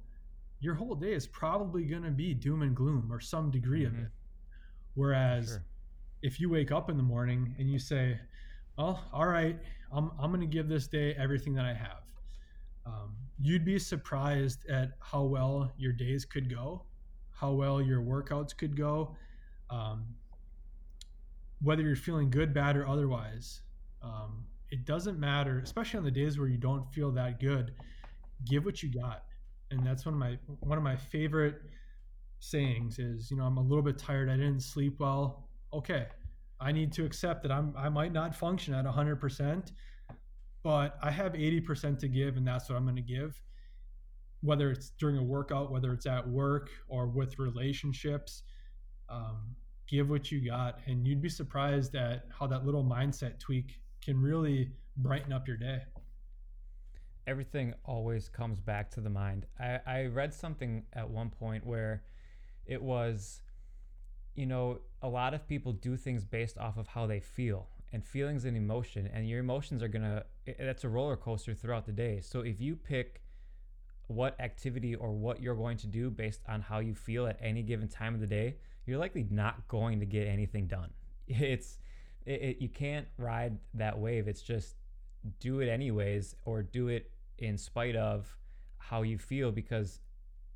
[0.61, 3.97] your whole day is probably going to be doom and gloom or some degree mm-hmm.
[3.97, 4.11] of it.
[4.95, 5.65] Whereas sure.
[6.23, 8.19] if you wake up in the morning and you say,
[8.77, 9.59] well, all right,
[9.93, 12.03] I'm, I'm going to give this day everything that I have.
[12.87, 16.83] Um, you'd be surprised at how well your days could go,
[17.31, 19.15] how well your workouts could go,
[19.71, 20.05] um,
[21.61, 23.61] whether you're feeling good, bad, or otherwise.
[24.03, 27.73] Um, it doesn't matter, especially on the days where you don't feel that good.
[28.45, 29.25] Give what you got
[29.71, 31.63] and that's one of my one of my favorite
[32.41, 34.29] sayings is you know i'm a little bit tired.
[34.29, 35.49] I didn't sleep well.
[35.73, 36.07] Okay
[36.61, 39.73] I need to accept that I'm I might not function at 100%,
[40.63, 43.41] but I have 80% to give and that's what I'm going to give.
[44.41, 48.43] Whether it's during a workout, whether it's at work or with relationships,
[49.09, 49.55] um,
[49.89, 54.21] give what you got and you'd be surprised at how that little mindset tweak can
[54.21, 55.81] really brighten up your day
[57.29, 62.03] everything always comes back to the mind i, I read something at one point where
[62.67, 63.43] it was
[64.35, 68.05] you know a lot of people do things based off of how they feel and
[68.05, 70.25] feelings and emotion and your emotions are gonna
[70.59, 73.23] that's a roller coaster throughout the day so if you pick
[74.09, 77.63] what activity or what you're going to do based on how you feel at any
[77.63, 78.57] given time of the day
[78.89, 80.91] you're likely not going to get anything done.
[81.29, 81.79] It's
[82.25, 84.29] it, it, you can't ride that wave.
[84.29, 84.77] It's just
[85.41, 88.37] do it anyways or do it in spite of
[88.79, 90.01] how you feel because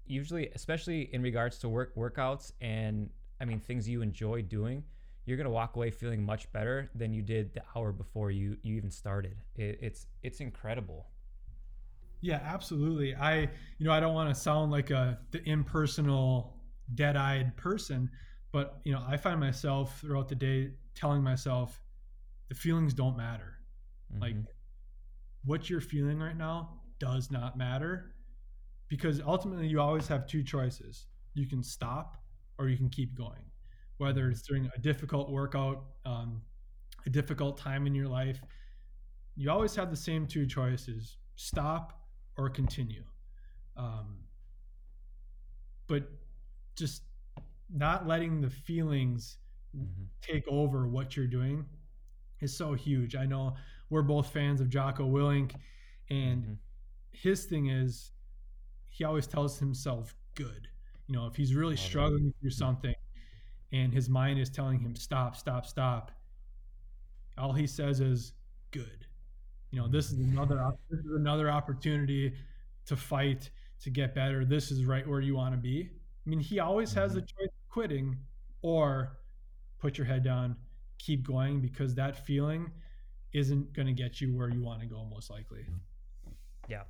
[0.07, 3.11] usually especially in regards to work workouts and
[3.41, 4.85] I mean things you enjoy doing,
[5.24, 8.76] you're gonna walk away feeling much better than you did the hour before you you
[8.76, 9.37] even started.
[9.57, 11.07] It, it's it's incredible.
[12.20, 13.14] Yeah, absolutely.
[13.14, 13.41] I
[13.78, 16.57] you know I don't want to sound like a the impersonal
[16.95, 18.11] dead-eyed person
[18.53, 21.80] but you know i find myself throughout the day telling myself
[22.49, 23.59] the feelings don't matter
[24.12, 24.22] mm-hmm.
[24.22, 24.37] like
[25.45, 28.14] what you're feeling right now does not matter
[28.88, 32.22] because ultimately you always have two choices you can stop
[32.59, 33.43] or you can keep going
[33.99, 36.43] whether it's during a difficult workout um,
[37.07, 38.40] a difficult time in your life
[39.36, 42.05] you always have the same two choices stop
[42.36, 43.05] or continue
[43.76, 44.18] um,
[45.88, 46.09] but
[46.76, 47.03] just
[47.74, 49.38] not letting the feelings
[49.76, 50.05] mm-hmm.
[50.20, 51.64] take over what you're doing
[52.40, 53.14] is so huge.
[53.14, 53.55] I know
[53.93, 55.53] we're both fans of Jocko Willink,
[56.09, 56.53] and mm-hmm.
[57.12, 58.12] his thing is
[58.88, 60.66] he always tells himself good.
[61.07, 62.95] You know, if he's really struggling through something
[63.70, 66.11] and his mind is telling him stop, stop, stop,
[67.36, 68.32] all he says is
[68.70, 69.07] good.
[69.70, 72.32] You know, this is another this is another opportunity
[72.86, 73.51] to fight
[73.82, 74.47] to get better.
[74.47, 75.90] This is right where you want to be.
[76.26, 77.01] I mean, he always mm-hmm.
[77.01, 78.16] has the choice of quitting
[78.62, 79.18] or
[79.78, 80.57] put your head down,
[80.97, 82.70] keep going because that feeling
[83.33, 85.64] isn't going to get you where you want to go most likely.
[86.68, 86.83] Yeah.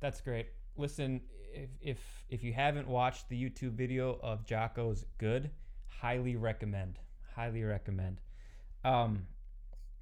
[0.00, 0.46] That's great.
[0.76, 1.20] Listen,
[1.52, 5.50] if if if you haven't watched the YouTube video of Jocko's good,
[5.88, 6.98] highly recommend.
[7.34, 8.20] Highly recommend.
[8.84, 9.26] Um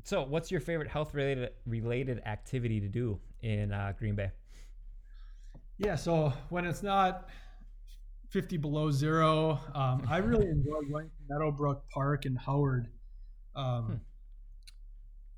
[0.04, 4.30] so what's your favorite health related related activity to do in uh, Green Bay?
[5.78, 7.28] Yeah, so when it's not
[8.30, 9.60] 50 below zero.
[9.74, 12.88] Um, I really enjoy going to Meadowbrook Park in Howard.
[13.54, 13.94] Um, hmm.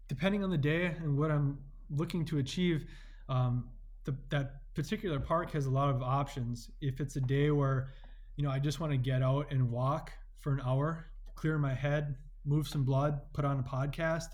[0.09, 1.59] Depending on the day and what I'm
[1.91, 2.87] looking to achieve,
[3.29, 3.69] um,
[4.05, 6.71] the, that particular park has a lot of options.
[6.81, 7.91] If it's a day where,
[8.37, 11.75] you know, I just want to get out and walk for an hour, clear my
[11.75, 14.29] head, move some blood, put on a podcast.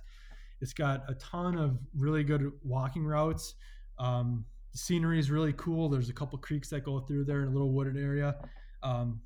[0.61, 3.55] It's got a ton of really good walking routes.
[3.99, 5.89] Um, the scenery is really cool.
[5.89, 8.37] There's a couple creeks that go through there in a little wooded area.
[8.83, 9.21] Um,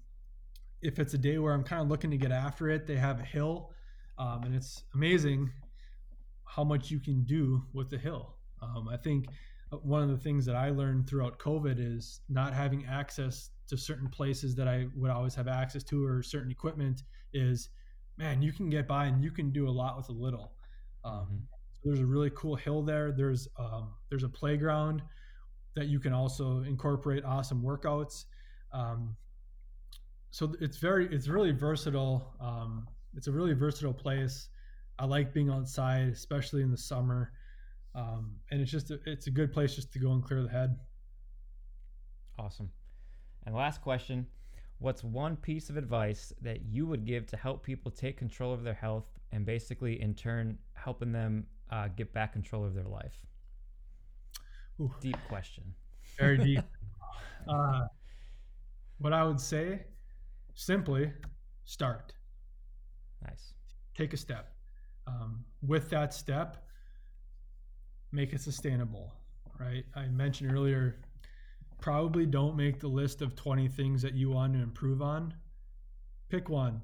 [0.81, 3.21] if it's a day where I'm kind of looking to get after it, they have
[3.21, 3.73] a hill,
[4.19, 5.51] um, and it's amazing
[6.49, 8.35] how much you can do with the hill.
[8.63, 9.27] Um, I think
[9.83, 14.09] one of the things that I learned throughout COVID is not having access to certain
[14.09, 17.03] places that I would always have access to or certain equipment
[17.35, 17.69] is,
[18.17, 20.53] man, you can get by and you can do a lot with a little.
[21.05, 21.37] Um, mm-hmm.
[21.75, 23.13] so there's a really cool hill there.
[23.13, 25.03] There's um, there's a playground
[25.77, 28.25] that you can also incorporate awesome workouts.
[28.73, 29.17] Um,
[30.31, 32.35] so it's very, it's really versatile.
[32.41, 34.49] Um, it's a really versatile place.
[34.99, 37.33] I like being outside, especially in the summer.
[37.95, 40.49] Um, and it's just, a, it's a good place just to go and clear the
[40.49, 40.77] head.
[42.39, 42.71] Awesome.
[43.47, 44.27] And last question
[44.81, 48.63] What's one piece of advice that you would give to help people take control of
[48.63, 53.27] their health and basically, in turn, helping them uh, get back control of their life?
[54.81, 54.95] Ooh.
[55.01, 55.65] Deep question.
[56.17, 56.63] Very deep.
[57.49, 57.87] uh,
[58.99, 59.81] what I would say,
[60.55, 61.13] simply
[61.65, 62.13] start.
[63.27, 63.55] Nice.
[63.97, 64.53] Take a step.
[65.09, 66.69] Um, with that step,
[68.13, 69.15] make it sustainable,
[69.59, 69.85] right?
[69.97, 71.01] I mentioned earlier,
[71.81, 75.35] probably don't make the list of 20 things that you want to improve on.
[76.29, 76.83] Pick one.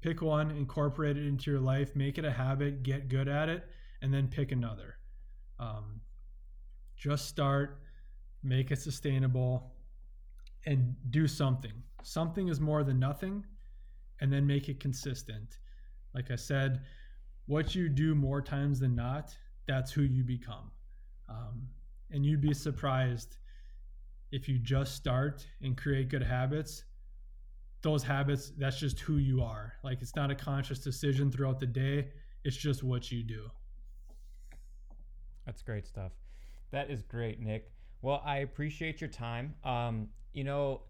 [0.00, 3.64] Pick one, incorporate it into your life, make it a habit, get good at it,
[4.02, 4.98] and then pick another.
[5.58, 6.00] Um,
[6.96, 7.80] just start,
[8.42, 9.72] make it sustainable,
[10.66, 11.72] and do something.
[12.04, 13.44] Something is more than nothing,
[14.20, 15.58] and then make it consistent.
[16.14, 16.82] Like I said,
[17.46, 19.36] what you do more times than not,
[19.66, 20.70] that's who you become.
[21.28, 21.68] Um,
[22.10, 23.38] and you'd be surprised
[24.32, 26.84] if you just start and create good habits,
[27.82, 29.74] those habits, that's just who you are.
[29.82, 32.08] Like it's not a conscious decision throughout the day,
[32.44, 33.50] it's just what you do.
[35.44, 36.12] That's great stuff.
[36.72, 37.70] That is great, Nik.
[38.02, 39.54] Well, I appreciate your time.
[39.64, 40.82] Um, you know,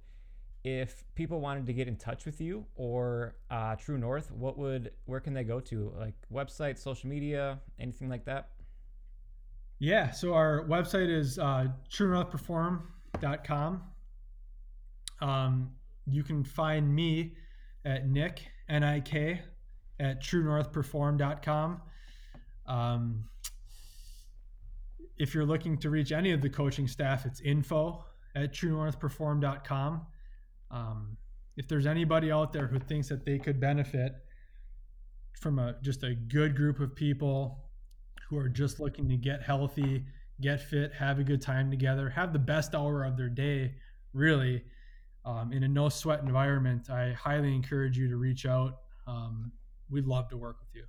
[0.67, 4.91] if people wanted to get in touch with you or uh, True North, what would
[5.05, 5.93] where can they go to?
[5.97, 8.49] Like website, social media, anything like that?
[9.79, 13.83] Yeah, so our website is uh, truenorthperform.com.
[15.21, 15.71] Um,
[16.05, 17.37] you can find me
[17.85, 19.43] at Nik N I K
[20.01, 21.81] at truenorthperform.com.
[22.67, 23.25] Um,
[25.17, 28.05] if you're looking to reach any of the coaching staff, it's info
[28.35, 30.07] at truenorthperform.com.
[30.71, 31.17] Um,
[31.57, 34.13] if there's anybody out there who thinks that they could benefit
[35.41, 37.65] from a just a good group of people
[38.29, 40.05] who are just looking to get healthy,
[40.41, 43.75] get fit, have a good time together, have the best hour of their day,
[44.13, 44.63] really,
[45.27, 48.79] um, in a no sweat environment, I highly encourage you to reach out.
[49.07, 49.51] Um,
[49.91, 50.85] we'd love to work with you.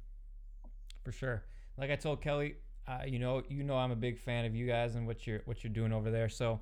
[1.03, 1.43] For sure.
[1.77, 2.55] Like I told Kelly,
[2.87, 5.41] uh, you know, you know, I'm a big fan of you guys and what you're
[5.45, 6.29] what you're doing over there.
[6.29, 6.59] So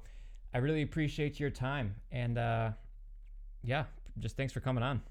[0.53, 2.72] I really appreciate your time and uh,
[3.66, 3.86] yeah,
[4.20, 5.01] just thanks for coming on.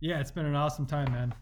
[0.00, 1.34] Yeah, it's been an awesome time, man.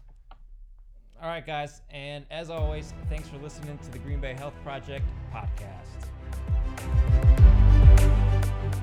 [1.21, 5.05] All right, guys, and as always, thanks for listening to the Green Bay Health Project
[5.33, 6.09] podcast.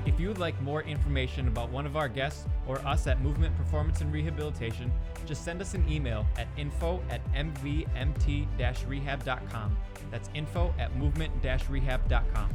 [0.05, 3.55] If you would like more information about one of our guests or us at Movement
[3.55, 4.91] Performance and Rehabilitation,
[5.25, 9.77] just send us an email at info at mvmt-rehab.com.
[10.09, 12.49] That's info at movement-rehab.com.